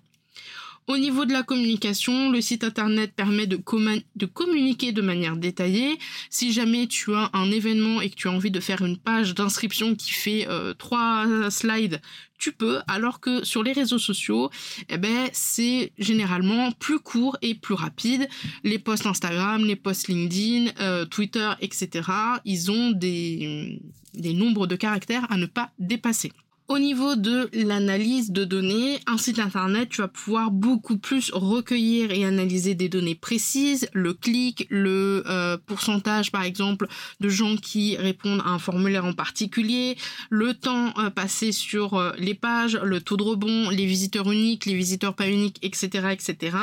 Au 0.87 0.97
niveau 0.97 1.25
de 1.25 1.31
la 1.31 1.43
communication, 1.43 2.31
le 2.31 2.41
site 2.41 2.63
internet 2.63 3.13
permet 3.15 3.45
de, 3.45 3.55
communiquer 3.55 4.91
de 4.91 5.01
manière 5.01 5.37
détaillée. 5.37 5.97
Si 6.29 6.51
jamais 6.51 6.87
tu 6.87 7.13
as 7.13 7.29
un 7.33 7.51
événement 7.51 8.01
et 8.01 8.09
que 8.09 8.15
tu 8.15 8.27
as 8.27 8.31
envie 8.31 8.51
de 8.51 8.59
faire 8.59 8.81
une 8.81 8.97
page 8.97 9.35
d'inscription 9.35 9.95
qui 9.95 10.11
fait 10.11 10.47
euh, 10.49 10.73
trois 10.73 11.27
slides, 11.49 12.01
tu 12.39 12.51
peux, 12.51 12.79
alors 12.87 13.19
que 13.19 13.45
sur 13.45 13.61
les 13.61 13.71
réseaux 13.71 13.99
sociaux, 13.99 14.49
eh 14.89 14.97
ben, 14.97 15.29
c'est 15.31 15.93
généralement 15.99 16.71
plus 16.71 16.99
court 16.99 17.37
et 17.43 17.53
plus 17.53 17.75
rapide. 17.75 18.27
Les 18.63 18.79
posts 18.79 19.05
Instagram, 19.05 19.63
les 19.63 19.75
posts 19.75 20.07
LinkedIn, 20.07 20.71
euh, 20.79 21.05
Twitter, 21.05 21.51
etc., 21.61 22.09
ils 22.43 22.71
ont 22.71 22.91
des 22.91 23.79
nombres 24.15 24.65
de 24.65 24.75
caractères 24.75 25.31
à 25.31 25.37
ne 25.37 25.45
pas 25.45 25.71
dépasser. 25.77 26.33
Au 26.71 26.79
niveau 26.79 27.17
de 27.17 27.49
l'analyse 27.51 28.31
de 28.31 28.45
données, 28.45 29.01
un 29.05 29.17
site 29.17 29.39
internet, 29.39 29.89
tu 29.89 29.97
vas 29.97 30.07
pouvoir 30.07 30.51
beaucoup 30.51 30.97
plus 30.97 31.29
recueillir 31.33 32.11
et 32.11 32.23
analyser 32.23 32.75
des 32.75 32.87
données 32.87 33.13
précises, 33.13 33.89
le 33.91 34.13
clic, 34.13 34.67
le 34.69 35.21
euh, 35.27 35.57
pourcentage 35.57 36.31
par 36.31 36.43
exemple 36.43 36.87
de 37.19 37.27
gens 37.27 37.57
qui 37.57 37.97
répondent 37.97 38.39
à 38.45 38.51
un 38.51 38.57
formulaire 38.57 39.03
en 39.03 39.11
particulier, 39.11 39.97
le 40.29 40.53
temps 40.53 40.93
euh, 40.97 41.09
passé 41.09 41.51
sur 41.51 41.95
euh, 41.95 42.13
les 42.17 42.35
pages, 42.35 42.79
le 42.81 43.01
taux 43.01 43.17
de 43.17 43.23
rebond, 43.23 43.69
les 43.69 43.85
visiteurs 43.85 44.31
uniques, 44.31 44.65
les 44.65 44.75
visiteurs 44.75 45.13
pas 45.13 45.27
uniques, 45.27 45.59
etc., 45.63 46.07
etc. 46.11 46.55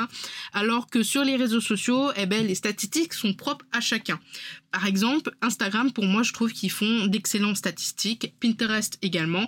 Alors 0.55 0.87
que 0.87 1.03
sur 1.03 1.23
les 1.23 1.37
réseaux 1.37 1.61
sociaux, 1.61 2.13
eh 2.17 2.25
ben, 2.25 2.47
les 2.47 2.55
statistiques 2.55 3.13
sont 3.13 3.35
propres 3.35 3.67
à 3.73 3.83
chacun. 3.83 4.19
Par 4.71 4.87
exemple, 4.87 5.33
Instagram, 5.41 5.93
pour 5.93 6.05
moi, 6.05 6.23
je 6.23 6.33
trouve 6.33 6.53
qu'ils 6.53 6.71
font 6.71 7.07
d'excellentes 7.07 7.57
statistiques. 7.57 8.35
Pinterest 8.39 8.99
également. 9.01 9.47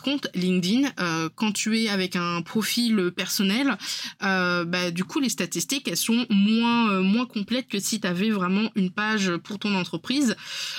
Par 0.00 0.12
contre, 0.12 0.30
LinkedIn, 0.34 0.88
euh, 0.98 1.28
quand 1.34 1.52
tu 1.52 1.78
es 1.78 1.90
avec 1.90 2.16
un 2.16 2.40
profil 2.40 3.12
personnel, 3.14 3.76
euh, 4.22 4.64
bah, 4.64 4.90
du 4.90 5.04
coup, 5.04 5.20
les 5.20 5.28
statistiques, 5.28 5.88
elles 5.88 5.96
sont 5.98 6.24
moins, 6.30 6.90
euh, 6.90 7.02
moins 7.02 7.26
complètes 7.26 7.68
que 7.68 7.78
si 7.78 8.00
tu 8.00 8.06
avais 8.06 8.30
vraiment 8.30 8.70
une 8.76 8.90
page 8.90 9.36
pour 9.44 9.58
ton 9.58 9.74
entreprise. 9.74 10.36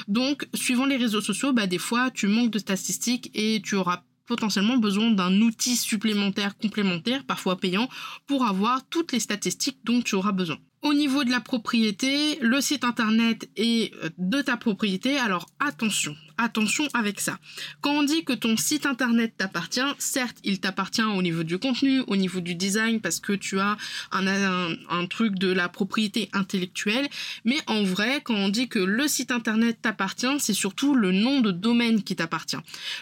Donc, 0.07 0.47
suivant 0.55 0.87
les 0.87 0.97
réseaux 0.97 1.21
sociaux, 1.21 1.53
bah, 1.53 1.67
des 1.67 1.77
fois, 1.77 2.09
tu 2.09 2.25
manques 2.25 2.49
de 2.49 2.57
statistiques 2.57 3.29
et 3.35 3.61
tu 3.63 3.75
auras 3.75 4.01
potentiellement 4.25 4.77
besoin 4.77 5.11
d'un 5.11 5.39
outil 5.41 5.75
supplémentaire 5.75 6.57
complémentaire, 6.57 7.23
parfois 7.23 7.59
payant, 7.59 7.89
pour 8.25 8.47
avoir 8.47 8.81
toutes 8.89 9.11
les 9.11 9.19
statistiques 9.19 9.81
dont 9.83 10.01
tu 10.01 10.15
auras 10.15 10.31
besoin. 10.31 10.57
Au 10.83 10.95
niveau 10.95 11.23
de 11.23 11.29
la 11.29 11.41
propriété, 11.41 12.39
le 12.41 12.59
site 12.59 12.83
internet 12.83 13.47
est 13.55 13.93
euh, 14.03 14.09
de 14.17 14.41
ta 14.41 14.57
propriété, 14.57 15.15
alors 15.19 15.45
attention, 15.59 16.15
attention 16.39 16.87
avec 16.95 17.19
ça. 17.19 17.37
Quand 17.81 17.91
on 17.91 18.01
dit 18.01 18.23
que 18.23 18.33
ton 18.33 18.57
site 18.57 18.87
internet 18.87 19.35
t'appartient, 19.37 19.79
certes, 19.99 20.37
il 20.43 20.59
t'appartient 20.59 21.03
au 21.03 21.21
niveau 21.21 21.43
du 21.43 21.59
contenu, 21.59 21.99
au 22.07 22.15
niveau 22.15 22.39
du 22.39 22.55
design, 22.55 22.99
parce 22.99 23.19
que 23.19 23.33
tu 23.33 23.59
as 23.59 23.77
un, 24.11 24.73
un, 24.89 25.05
truc 25.05 25.35
de 25.35 25.51
la 25.51 25.69
propriété 25.69 26.29
intellectuelle, 26.33 27.07
mais 27.45 27.57
en 27.67 27.83
vrai, 27.83 28.21
quand 28.23 28.33
on 28.33 28.49
dit 28.49 28.67
que 28.67 28.79
le 28.79 29.07
site 29.07 29.29
internet 29.29 29.83
t'appartient, 29.83 30.39
c'est 30.39 30.55
surtout 30.55 30.95
le 30.95 31.11
nom 31.11 31.41
de 31.41 31.51
domaine 31.51 32.01
qui 32.01 32.15
t'appartient. 32.15 32.57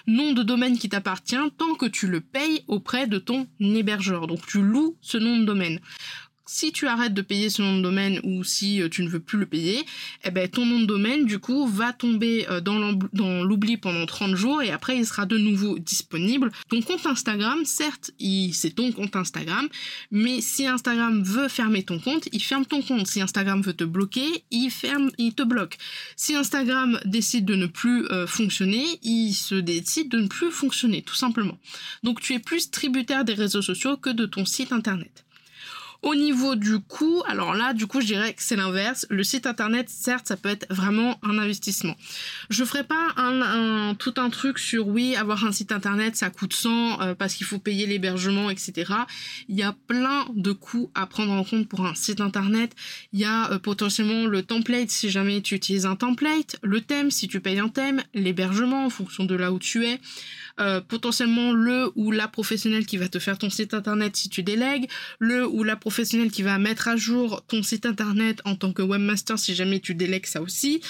Nom 0.05 0.33
de 0.33 0.43
domaine 0.43 0.77
qui 0.77 0.89
t'appartient 0.89 1.37
tant 1.57 1.75
que 1.75 1.85
tu 1.85 2.07
le 2.07 2.19
payes 2.19 2.65
auprès 2.67 3.07
de 3.07 3.19
ton 3.19 3.47
hébergeur. 3.61 4.27
Donc 4.27 4.45
tu 4.45 4.61
loues 4.61 4.97
ce 4.99 5.17
nom 5.17 5.37
de 5.37 5.45
domaine 5.45 5.79
si 6.49 6.71
tu 6.71 6.87
arrêtes 6.87 7.13
de 7.13 7.21
payer 7.21 7.51
ce 7.51 7.61
nom 7.61 7.77
de 7.77 7.83
domaine 7.83 8.19
ou 8.23 8.43
si 8.43 8.81
euh, 8.81 8.89
tu 8.89 9.03
ne 9.03 9.07
veux 9.07 9.19
plus 9.19 9.37
le 9.37 9.45
payer, 9.45 9.85
eh 10.23 10.31
ben 10.31 10.49
ton 10.49 10.65
nom 10.65 10.79
de 10.79 10.87
domaine 10.87 11.25
du 11.25 11.37
coup 11.37 11.67
va 11.67 11.93
tomber 11.93 12.47
euh, 12.49 12.59
dans 12.59 13.43
l'oubli 13.43 13.77
pendant 13.77 14.07
30 14.07 14.35
jours 14.35 14.63
et 14.63 14.71
après 14.71 14.97
il 14.97 15.05
sera 15.05 15.27
de 15.27 15.37
nouveau 15.37 15.77
disponible. 15.77 16.51
Ton 16.69 16.81
compte 16.81 17.05
Instagram, 17.05 17.65
certes, 17.65 18.09
c'est 18.51 18.71
ton 18.71 18.91
compte 18.91 19.15
Instagram, 19.15 19.67
mais 20.09 20.41
si 20.41 20.65
Instagram 20.65 21.21
veut 21.21 21.49
fermer 21.49 21.83
ton 21.83 21.99
compte, 21.99 22.27
il 22.31 22.41
ferme 22.41 22.65
ton 22.65 22.81
compte. 22.81 23.05
Si 23.05 23.21
Instagram 23.21 23.61
veut 23.61 23.73
te 23.73 23.83
bloquer, 23.83 24.43
il 24.49 24.71
te 24.71 25.43
bloque. 25.43 25.77
Si 26.15 26.33
Instagram 26.35 26.99
décide 27.05 27.45
de 27.45 27.55
ne 27.55 27.67
plus 27.67 28.07
euh, 28.07 28.25
fonctionner, 28.25 28.83
il 29.03 29.33
se 29.33 29.53
décide 29.53 30.09
de 30.09 30.19
ne 30.19 30.27
plus 30.27 30.49
fonctionner, 30.49 31.03
tout 31.03 31.15
simplement. 31.15 31.59
Donc 32.01 32.21
tu 32.21 32.33
es 32.33 32.39
plus 32.39 32.71
tributaire 32.71 33.23
des 33.23 33.35
réseaux 33.35 33.61
sociaux 33.61 33.97
que 33.97 34.09
de 34.09 34.25
ton 34.25 34.45
site 34.45 34.71
internet. 34.71 35.25
Au 36.01 36.15
niveau 36.15 36.55
du 36.55 36.79
coût, 36.79 37.23
alors 37.27 37.53
là, 37.53 37.73
du 37.73 37.85
coup, 37.85 37.99
je 37.99 38.05
dirais 38.05 38.33
que 38.33 38.41
c'est 38.41 38.55
l'inverse. 38.55 39.05
Le 39.09 39.21
site 39.21 39.45
internet, 39.45 39.89
certes, 39.89 40.27
ça 40.29 40.37
peut 40.37 40.47
être 40.47 40.65
vraiment 40.69 41.19
un 41.23 41.37
investissement. 41.37 41.95
Je 42.49 42.63
ferai 42.63 42.85
pas 42.85 43.09
un, 43.17 43.95
tout 43.95 44.13
un 44.15 44.29
truc 44.29 44.59
sur 44.59 44.87
oui, 44.87 45.17
avoir 45.17 45.45
un 45.45 45.51
site 45.51 45.73
internet, 45.73 46.15
ça 46.15 46.29
coûte 46.29 46.53
100 46.53 47.01
euh, 47.01 47.15
parce 47.15 47.33
qu'il 47.33 47.45
faut 47.45 47.59
payer 47.59 47.85
l'hébergement, 47.85 48.49
etc. 48.49 48.93
Il 49.49 49.57
y 49.57 49.61
a 49.61 49.75
plein 49.87 50.25
de 50.33 50.53
coûts 50.53 50.89
à 50.95 51.05
prendre 51.05 51.33
en 51.33 51.43
compte 51.43 51.67
pour 51.67 51.85
un 51.85 51.95
site 51.95 52.21
internet. 52.21 52.73
Il 53.11 53.19
y 53.19 53.25
a 53.25 53.51
euh, 53.51 53.59
potentiellement 53.59 54.25
le 54.25 54.41
template 54.41 54.91
si 54.91 55.09
jamais 55.09 55.41
tu 55.41 55.55
utilises 55.55 55.85
un 55.85 55.97
template, 55.97 56.55
le 56.63 56.79
thème 56.79 57.11
si 57.11 57.27
tu 57.27 57.41
payes 57.41 57.59
un 57.59 57.67
thème, 57.67 58.01
l'hébergement 58.13 58.85
en 58.85 58.89
fonction 58.89 59.25
de 59.25 59.35
là 59.35 59.51
où 59.51 59.59
tu 59.59 59.85
es. 59.85 59.99
Euh, 60.59 60.81
potentiellement 60.81 61.53
le 61.53 61.89
ou 61.95 62.11
la 62.11 62.27
professionnelle 62.27 62.85
qui 62.85 62.97
va 62.97 63.07
te 63.07 63.17
faire 63.17 63.37
ton 63.37 63.49
site 63.49 63.73
internet 63.73 64.17
si 64.17 64.27
tu 64.27 64.43
délègues, 64.43 64.89
le 65.17 65.47
ou 65.47 65.63
la 65.63 65.77
professionnelle 65.77 66.31
qui 66.31 66.41
va 66.41 66.57
mettre 66.57 66.89
à 66.89 66.97
jour 66.97 67.41
ton 67.47 67.63
site 67.63 67.85
internet 67.85 68.41
en 68.43 68.55
tant 68.55 68.73
que 68.73 68.81
webmaster 68.81 69.39
si 69.39 69.55
jamais 69.55 69.79
tu 69.79 69.95
délègues 69.95 70.25
ça 70.25 70.41
aussi, 70.41 70.81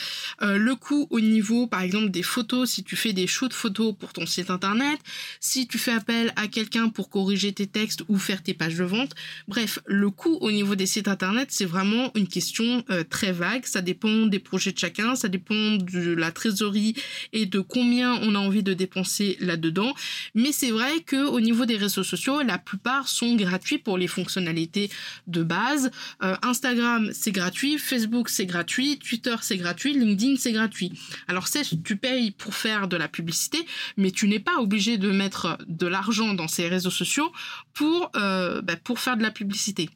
euh, 0.41 0.57
le 0.57 0.73
coût 0.73 1.05
au 1.11 1.19
niveau 1.19 1.67
par 1.67 1.81
exemple 1.81 2.09
des 2.09 2.23
photos 2.23 2.71
si 2.71 2.83
tu 2.83 2.95
fais 2.95 3.13
des 3.13 3.27
shoots 3.27 3.53
photos 3.53 3.93
pour 3.95 4.11
ton 4.11 4.25
site 4.25 4.49
internet, 4.49 4.99
si 5.39 5.67
tu 5.67 5.77
fais 5.77 5.91
appel 5.91 6.33
à 6.35 6.47
quelqu'un 6.47 6.89
pour 6.89 7.11
corriger 7.11 7.53
tes 7.53 7.67
textes 7.67 8.03
ou 8.07 8.17
faire 8.17 8.41
tes 8.41 8.55
pages 8.55 8.75
de 8.75 8.85
vente, 8.85 9.13
bref, 9.47 9.77
le 9.85 10.09
coût 10.09 10.39
au 10.41 10.51
niveau 10.51 10.73
des 10.73 10.87
sites 10.87 11.07
internet 11.07 11.49
c'est 11.51 11.65
vraiment 11.65 12.11
une 12.15 12.27
question 12.27 12.83
euh, 12.89 13.03
très 13.07 13.33
vague, 13.33 13.67
ça 13.67 13.81
dépend 13.81 14.25
des 14.25 14.39
projets 14.39 14.71
de 14.71 14.79
chacun, 14.79 15.15
ça 15.15 15.27
dépend 15.27 15.75
de 15.75 16.15
la 16.15 16.31
trésorerie 16.31 16.95
et 17.33 17.45
de 17.45 17.59
combien 17.59 18.15
on 18.23 18.33
a 18.33 18.39
envie 18.39 18.63
de 18.63 18.73
dépenser 18.73 19.37
là 19.41 19.57
dedans. 19.59 19.93
Mais 20.35 20.51
c'est 20.51 20.71
vrai 20.71 21.01
que 21.01 21.25
au 21.27 21.39
niveau 21.39 21.65
des 21.65 21.77
réseaux 21.77 22.03
sociaux, 22.03 22.41
la 22.41 22.57
plupart 22.57 23.07
sont 23.07 23.35
gratuits 23.35 23.77
pour 23.77 23.97
les 23.97 24.07
fonctionnalités 24.07 24.89
de 25.27 25.43
base. 25.43 25.91
Euh, 26.23 26.35
Instagram, 26.41 27.09
c'est 27.13 27.31
gratuit. 27.31 27.77
Facebook, 27.77 28.29
c'est 28.29 28.45
gratuit. 28.45 28.99
Twitter, 28.99 29.35
c'est 29.41 29.57
gratuit. 29.57 29.93
LinkedIn, 29.93 30.35
c'est 30.37 30.51
gratuit. 30.51 30.93
Alors, 31.27 31.47
tu 31.83 31.95
payes 31.97 32.31
pour 32.31 32.53
faire 32.53 32.87
de 32.87 32.97
la 32.97 33.07
publicité, 33.07 33.65
mais 33.97 34.11
tu 34.11 34.27
n'es 34.27 34.39
pas 34.39 34.57
obligé 34.59 34.97
de 34.97 35.11
mettre 35.11 35.57
de 35.67 35.87
l'argent 35.87 36.33
dans 36.33 36.47
ces 36.47 36.67
réseaux 36.67 36.89
sociaux 36.89 37.31
pour, 37.73 38.11
euh, 38.15 38.61
bah, 38.61 38.75
pour 38.77 38.99
faire 38.99 39.17
de 39.17 39.23
la 39.23 39.31
publicité. 39.31 39.89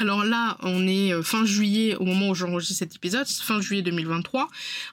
Alors 0.00 0.24
là, 0.24 0.56
on 0.62 0.88
est 0.88 1.12
euh, 1.12 1.22
fin 1.22 1.44
juillet 1.44 1.94
au 1.94 2.06
moment 2.06 2.30
où 2.30 2.34
j'enregistre 2.34 2.78
cet 2.78 2.94
épisode, 2.94 3.26
fin 3.28 3.60
juillet 3.60 3.82
2023. 3.82 4.48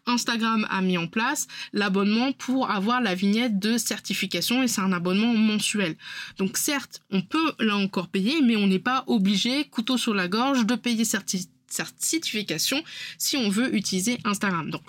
Instagram 0.06 0.68
a 0.70 0.82
mis 0.82 0.98
en 0.98 1.08
place 1.08 1.48
l'abonnement 1.72 2.34
pour 2.34 2.70
avoir 2.70 3.00
la 3.00 3.16
vignette 3.16 3.58
de 3.58 3.78
certification 3.78 4.64
et 4.64 4.68
c'est 4.68 4.82
un 4.82 4.92
abonnement 4.92 5.34
mensuel. 5.34 5.96
Donc 6.38 6.58
certes, 6.58 7.04
on 7.10 7.22
peut 7.22 7.54
là 7.60 7.78
encore 7.78 8.10
payer, 8.10 8.42
mais 8.42 8.58
on 8.58 8.68
n'est 8.68 8.80
pas 8.80 9.06
obligé, 9.08 9.64
couteau 9.70 9.96
sur 9.96 10.14
la 10.14 10.28
gorge, 10.28 10.66
de 10.66 10.76
payer 10.76 11.06
certification 11.06 12.84
si 13.18 13.38
on 13.38 13.48
veut 13.48 13.74
utiliser 13.74 14.18
Instagram. 14.26 14.70
Donc 14.70 14.84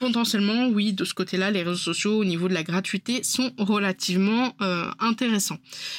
potentiellement, 0.00 0.68
oui, 0.68 0.92
de 0.92 1.04
ce 1.04 1.14
côté-là, 1.14 1.50
les 1.52 1.62
réseaux 1.62 1.76
sociaux 1.76 2.18
au 2.18 2.24
niveau 2.24 2.48
de 2.48 2.54
la 2.54 2.64
gratuité 2.64 3.22
sont 3.22 3.52
relativement 3.58 4.56
euh, 4.62 4.90
intéressants. 4.98 5.58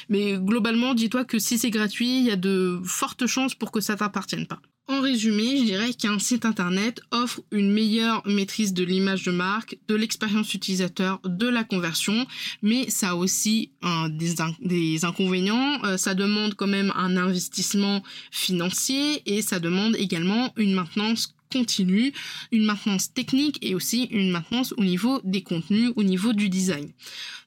Mais 0.10 0.38
globalement, 0.38 0.94
dis-toi 0.94 1.24
que 1.24 1.40
si 1.40 1.58
c'est 1.58 1.70
gratuit, 1.70 2.18
il 2.18 2.26
y 2.26 2.32
a 2.32 2.36
de 2.36 2.82
fortes 2.84 3.28
chances 3.28 3.56
pour 3.56 3.72
que 3.72 3.80
ça 3.80 3.96
t'appartienne 3.96 4.48
pas. 4.48 4.60
En 4.88 5.00
résumé, 5.00 5.58
je 5.58 5.64
dirais 5.64 5.94
qu'un 5.94 6.20
site 6.20 6.44
internet 6.44 7.00
offre 7.12 7.42
une 7.52 7.72
meilleure 7.72 8.28
maîtrise 8.28 8.74
de 8.74 8.84
l'image 8.84 9.24
de 9.24 9.32
marque, 9.32 9.78
de 9.88 9.96
l'expérience 9.96 10.54
utilisateur, 10.54 11.22
de 11.24 11.48
la 11.48 11.64
conversion, 11.64 12.26
mais 12.62 12.90
ça 12.90 13.12
a 13.12 13.16
aussi 13.16 13.72
des, 14.10 15.06
inconvénients. 15.06 15.86
Euh, 15.86 15.98
ça 15.98 16.16
demande 16.16 16.56
quand 16.56 16.68
même 16.68 16.92
un 16.96 17.16
investissement 17.16 18.02
financier 18.32 19.22
et 19.28 19.42
ça 19.42 19.60
demande 19.60 19.96
également 19.96 20.52
une 20.58 20.74
maintenance 20.74 21.36
continue, 21.52 22.14
une 22.52 22.66
maintenance 22.66 23.14
technique 23.14 23.58
et 23.62 23.76
aussi 23.76 24.04
une 24.06 24.32
maintenance 24.32 24.74
au 24.78 24.84
niveau 24.84 25.22
des 25.24 25.44
contenus, 25.44 25.92
au 25.96 26.04
niveau 26.04 26.34
du 26.34 26.50
design. 26.50 26.90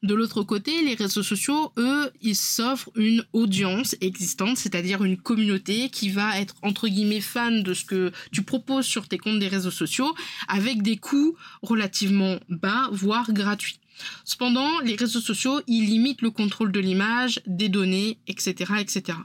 De 0.02 0.14
l'autre 0.14 0.42
côté, 0.42 0.82
les 0.84 0.94
réseaux 0.94 1.22
sociaux, 1.22 1.72
eux, 1.78 2.10
ils 2.20 2.36
s'offrent 2.36 2.90
une 2.94 3.24
audience 3.32 3.96
existante, 4.00 4.58
c'est-à-dire 4.58 5.02
une 5.02 5.16
communauté 5.16 5.88
qui 5.88 6.10
va 6.10 6.38
être 6.38 6.54
entre 6.62 6.88
guillemets 6.88 7.22
fan 7.22 7.62
de 7.62 7.74
ce 7.74 7.84
que 7.84 8.12
tu 8.30 8.42
proposes 8.42 8.86
sur 8.86 9.08
tes 9.08 9.18
comptes 9.18 9.38
des 9.38 9.48
réseaux 9.48 9.70
sociaux 9.70 10.14
avec 10.46 10.82
des 10.82 10.98
coûts 10.98 11.36
relativement 11.62 12.38
bas, 12.48 12.88
voire 12.92 13.32
gratuits. 13.32 13.80
Cependant, 14.24 14.80
les 14.80 14.96
réseaux 14.96 15.20
sociaux, 15.20 15.60
ils 15.66 15.86
limitent 15.86 16.22
le 16.22 16.30
contrôle 16.30 16.72
de 16.72 16.80
l'image, 16.80 17.40
des 17.46 17.68
données, 17.68 18.18
etc., 18.26 18.74
etc. 18.80 19.18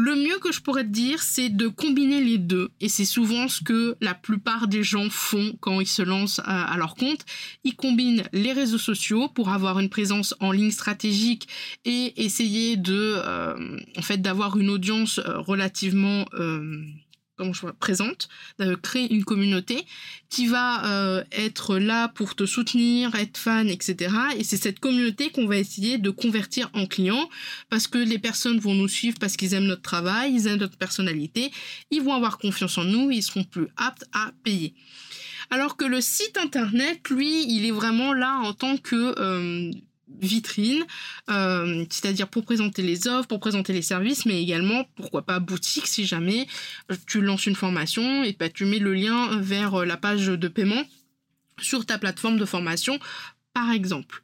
Le 0.00 0.14
mieux 0.14 0.38
que 0.38 0.52
je 0.52 0.60
pourrais 0.60 0.84
te 0.84 0.90
dire, 0.90 1.20
c'est 1.24 1.48
de 1.48 1.66
combiner 1.66 2.22
les 2.22 2.38
deux. 2.38 2.70
Et 2.80 2.88
c'est 2.88 3.04
souvent 3.04 3.48
ce 3.48 3.64
que 3.64 3.96
la 4.00 4.14
plupart 4.14 4.68
des 4.68 4.84
gens 4.84 5.10
font 5.10 5.56
quand 5.58 5.80
ils 5.80 5.88
se 5.88 6.02
lancent 6.02 6.40
à, 6.44 6.76
leur 6.76 6.94
compte. 6.94 7.24
Ils 7.64 7.74
combinent 7.74 8.22
les 8.32 8.52
réseaux 8.52 8.78
sociaux 8.78 9.26
pour 9.26 9.48
avoir 9.48 9.80
une 9.80 9.88
présence 9.88 10.36
en 10.38 10.52
ligne 10.52 10.70
stratégique 10.70 11.48
et 11.84 12.24
essayer 12.24 12.76
de, 12.76 13.14
euh, 13.16 13.76
en 13.96 14.02
fait, 14.02 14.18
d'avoir 14.18 14.56
une 14.56 14.70
audience 14.70 15.18
euh, 15.18 15.40
relativement 15.40 16.26
euh, 16.34 16.80
comment 17.38 17.52
je 17.52 17.66
présente, 17.68 18.28
créer 18.82 19.12
une 19.12 19.24
communauté 19.24 19.86
qui 20.28 20.46
va 20.46 20.84
euh, 20.84 21.24
être 21.32 21.78
là 21.78 22.08
pour 22.08 22.34
te 22.34 22.44
soutenir, 22.44 23.14
être 23.14 23.38
fan, 23.38 23.68
etc. 23.68 24.14
Et 24.36 24.44
c'est 24.44 24.56
cette 24.56 24.78
communauté 24.78 25.30
qu'on 25.30 25.46
va 25.46 25.56
essayer 25.56 25.98
de 25.98 26.10
convertir 26.10 26.70
en 26.74 26.86
clients 26.86 27.28
parce 27.70 27.86
que 27.86 27.98
les 27.98 28.18
personnes 28.18 28.58
vont 28.58 28.74
nous 28.74 28.88
suivre 28.88 29.16
parce 29.18 29.36
qu'ils 29.36 29.54
aiment 29.54 29.66
notre 29.66 29.82
travail, 29.82 30.34
ils 30.34 30.46
aiment 30.46 30.58
notre 30.58 30.76
personnalité, 30.76 31.50
ils 31.90 32.02
vont 32.02 32.12
avoir 32.12 32.38
confiance 32.38 32.76
en 32.76 32.84
nous, 32.84 33.10
ils 33.10 33.22
seront 33.22 33.44
plus 33.44 33.68
aptes 33.76 34.04
à 34.12 34.32
payer. 34.44 34.74
Alors 35.50 35.78
que 35.78 35.86
le 35.86 36.02
site 36.02 36.36
internet, 36.36 37.08
lui, 37.08 37.50
il 37.50 37.64
est 37.64 37.70
vraiment 37.70 38.12
là 38.12 38.38
en 38.40 38.52
tant 38.52 38.76
que 38.76 39.14
euh, 39.18 39.70
vitrine, 40.20 40.84
euh, 41.30 41.84
c'est-à-dire 41.90 42.28
pour 42.28 42.44
présenter 42.44 42.82
les 42.82 43.06
offres, 43.08 43.28
pour 43.28 43.40
présenter 43.40 43.72
les 43.72 43.82
services, 43.82 44.26
mais 44.26 44.42
également, 44.42 44.84
pourquoi 44.96 45.22
pas, 45.22 45.38
boutique 45.38 45.86
si 45.86 46.06
jamais 46.06 46.46
tu 47.06 47.20
lances 47.20 47.46
une 47.46 47.54
formation 47.54 48.24
et 48.24 48.34
bah, 48.38 48.48
tu 48.48 48.64
mets 48.64 48.78
le 48.78 48.94
lien 48.94 49.40
vers 49.40 49.84
la 49.84 49.96
page 49.96 50.26
de 50.26 50.48
paiement 50.48 50.82
sur 51.60 51.86
ta 51.86 51.98
plateforme 51.98 52.38
de 52.38 52.44
formation, 52.44 52.98
par 53.52 53.70
exemple. 53.70 54.22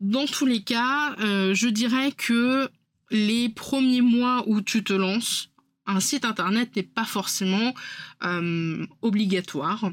Dans 0.00 0.26
tous 0.26 0.46
les 0.46 0.62
cas, 0.62 1.16
euh, 1.20 1.54
je 1.54 1.68
dirais 1.68 2.12
que 2.12 2.70
les 3.10 3.48
premiers 3.48 4.00
mois 4.00 4.44
où 4.46 4.60
tu 4.60 4.84
te 4.84 4.92
lances, 4.92 5.50
un 5.86 6.00
site 6.00 6.24
internet 6.24 6.76
n'est 6.76 6.82
pas 6.82 7.04
forcément 7.04 7.74
euh, 8.22 8.86
obligatoire. 9.02 9.90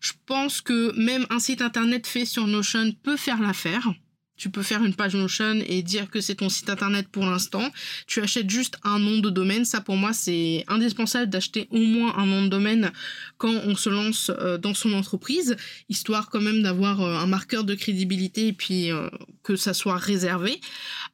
Je 0.00 0.12
pense 0.26 0.60
que 0.60 0.96
même 0.98 1.26
un 1.30 1.38
site 1.38 1.62
internet 1.62 2.06
fait 2.06 2.24
sur 2.24 2.46
Notion 2.46 2.92
peut 3.02 3.16
faire 3.16 3.40
l'affaire. 3.40 3.92
Tu 4.40 4.48
peux 4.48 4.62
faire 4.62 4.82
une 4.82 4.94
page 4.94 5.14
Notion 5.14 5.60
et 5.66 5.82
dire 5.82 6.08
que 6.08 6.22
c'est 6.22 6.36
ton 6.36 6.48
site 6.48 6.70
internet 6.70 7.06
pour 7.08 7.26
l'instant. 7.26 7.70
Tu 8.06 8.22
achètes 8.22 8.48
juste 8.48 8.78
un 8.84 8.98
nom 8.98 9.18
de 9.18 9.28
domaine. 9.28 9.66
Ça, 9.66 9.82
pour 9.82 9.96
moi, 9.96 10.14
c'est 10.14 10.64
indispensable 10.66 11.30
d'acheter 11.30 11.68
au 11.70 11.78
moins 11.78 12.16
un 12.16 12.24
nom 12.24 12.44
de 12.44 12.48
domaine 12.48 12.90
quand 13.36 13.52
on 13.52 13.76
se 13.76 13.90
lance 13.90 14.30
euh, 14.30 14.56
dans 14.56 14.72
son 14.72 14.94
entreprise, 14.94 15.56
histoire 15.90 16.30
quand 16.30 16.40
même 16.40 16.62
d'avoir 16.62 17.02
euh, 17.02 17.18
un 17.18 17.26
marqueur 17.26 17.64
de 17.64 17.74
crédibilité 17.74 18.46
et 18.46 18.52
puis 18.54 18.90
euh, 18.90 19.10
que 19.42 19.56
ça 19.56 19.74
soit 19.74 19.98
réservé. 19.98 20.58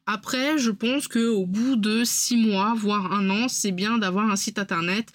Après, 0.09 0.57
je 0.57 0.71
pense 0.71 1.09
que 1.09 1.27
au 1.27 1.45
bout 1.45 1.75
de 1.75 2.05
six 2.05 2.37
mois, 2.37 2.73
voire 2.77 3.11
un 3.11 3.29
an, 3.29 3.49
c'est 3.49 3.73
bien 3.73 3.97
d'avoir 3.97 4.31
un 4.31 4.37
site 4.37 4.57
internet 4.57 5.11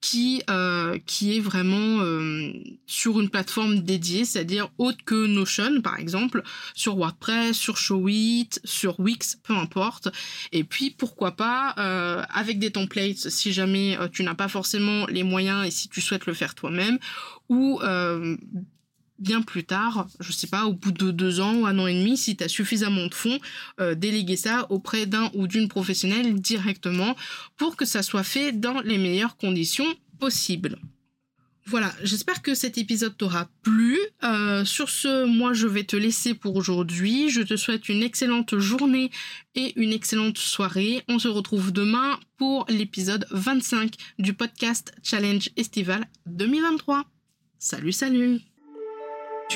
qui 0.00 0.40
euh, 0.48 0.98
est 1.22 1.40
vraiment 1.40 2.00
euh, 2.00 2.52
sur 2.86 3.20
une 3.20 3.28
plateforme 3.28 3.80
dédiée, 3.80 4.24
c'est-à-dire 4.24 4.70
autre 4.78 4.98
que 5.04 5.26
Notion 5.26 5.80
par 5.82 5.98
exemple, 5.98 6.44
sur 6.74 6.96
WordPress, 6.96 7.56
sur 7.56 7.76
Showit, 7.76 8.50
sur 8.62 9.00
Wix, 9.00 9.36
peu 9.42 9.54
importe. 9.54 10.08
Et 10.52 10.62
puis 10.62 10.90
pourquoi 10.90 11.32
pas 11.32 11.74
euh, 11.78 12.22
avec 12.32 12.60
des 12.60 12.70
templates 12.70 13.28
si 13.28 13.52
jamais 13.52 13.98
tu 14.12 14.22
n'as 14.22 14.34
pas 14.34 14.48
forcément 14.48 15.06
les 15.06 15.24
moyens 15.24 15.66
et 15.66 15.72
si 15.72 15.88
tu 15.88 16.00
souhaites 16.00 16.26
le 16.26 16.34
faire 16.34 16.54
toi-même, 16.54 16.98
ou 17.48 17.80
bien 19.18 19.42
plus 19.42 19.64
tard, 19.64 20.06
je 20.20 20.32
sais 20.32 20.46
pas, 20.46 20.66
au 20.66 20.72
bout 20.72 20.92
de 20.92 21.10
deux 21.10 21.40
ans 21.40 21.54
ou 21.54 21.66
un 21.66 21.78
an 21.78 21.86
et 21.86 21.94
demi, 21.94 22.16
si 22.16 22.36
tu 22.36 22.44
as 22.44 22.48
suffisamment 22.48 23.06
de 23.06 23.14
fonds, 23.14 23.38
euh, 23.80 23.94
déléguer 23.94 24.36
ça 24.36 24.66
auprès 24.70 25.06
d'un 25.06 25.30
ou 25.34 25.46
d'une 25.46 25.68
professionnelle 25.68 26.34
directement 26.40 27.16
pour 27.56 27.76
que 27.76 27.84
ça 27.84 28.02
soit 28.02 28.24
fait 28.24 28.52
dans 28.52 28.80
les 28.80 28.98
meilleures 28.98 29.36
conditions 29.36 29.86
possibles. 30.18 30.78
Voilà, 31.68 31.92
j'espère 32.04 32.42
que 32.42 32.54
cet 32.54 32.78
épisode 32.78 33.16
t'aura 33.16 33.48
plu. 33.62 33.98
Euh, 34.22 34.64
sur 34.64 34.88
ce, 34.88 35.26
moi 35.26 35.52
je 35.52 35.66
vais 35.66 35.82
te 35.82 35.96
laisser 35.96 36.32
pour 36.32 36.54
aujourd'hui. 36.54 37.28
Je 37.28 37.42
te 37.42 37.56
souhaite 37.56 37.88
une 37.88 38.04
excellente 38.04 38.56
journée 38.56 39.10
et 39.56 39.72
une 39.74 39.92
excellente 39.92 40.38
soirée. 40.38 41.02
On 41.08 41.18
se 41.18 41.26
retrouve 41.26 41.72
demain 41.72 42.20
pour 42.36 42.66
l'épisode 42.68 43.26
25 43.32 43.94
du 44.20 44.32
podcast 44.32 44.94
Challenge 45.02 45.50
Estival 45.56 46.06
2023. 46.26 47.04
Salut, 47.58 47.92
salut 47.92 48.40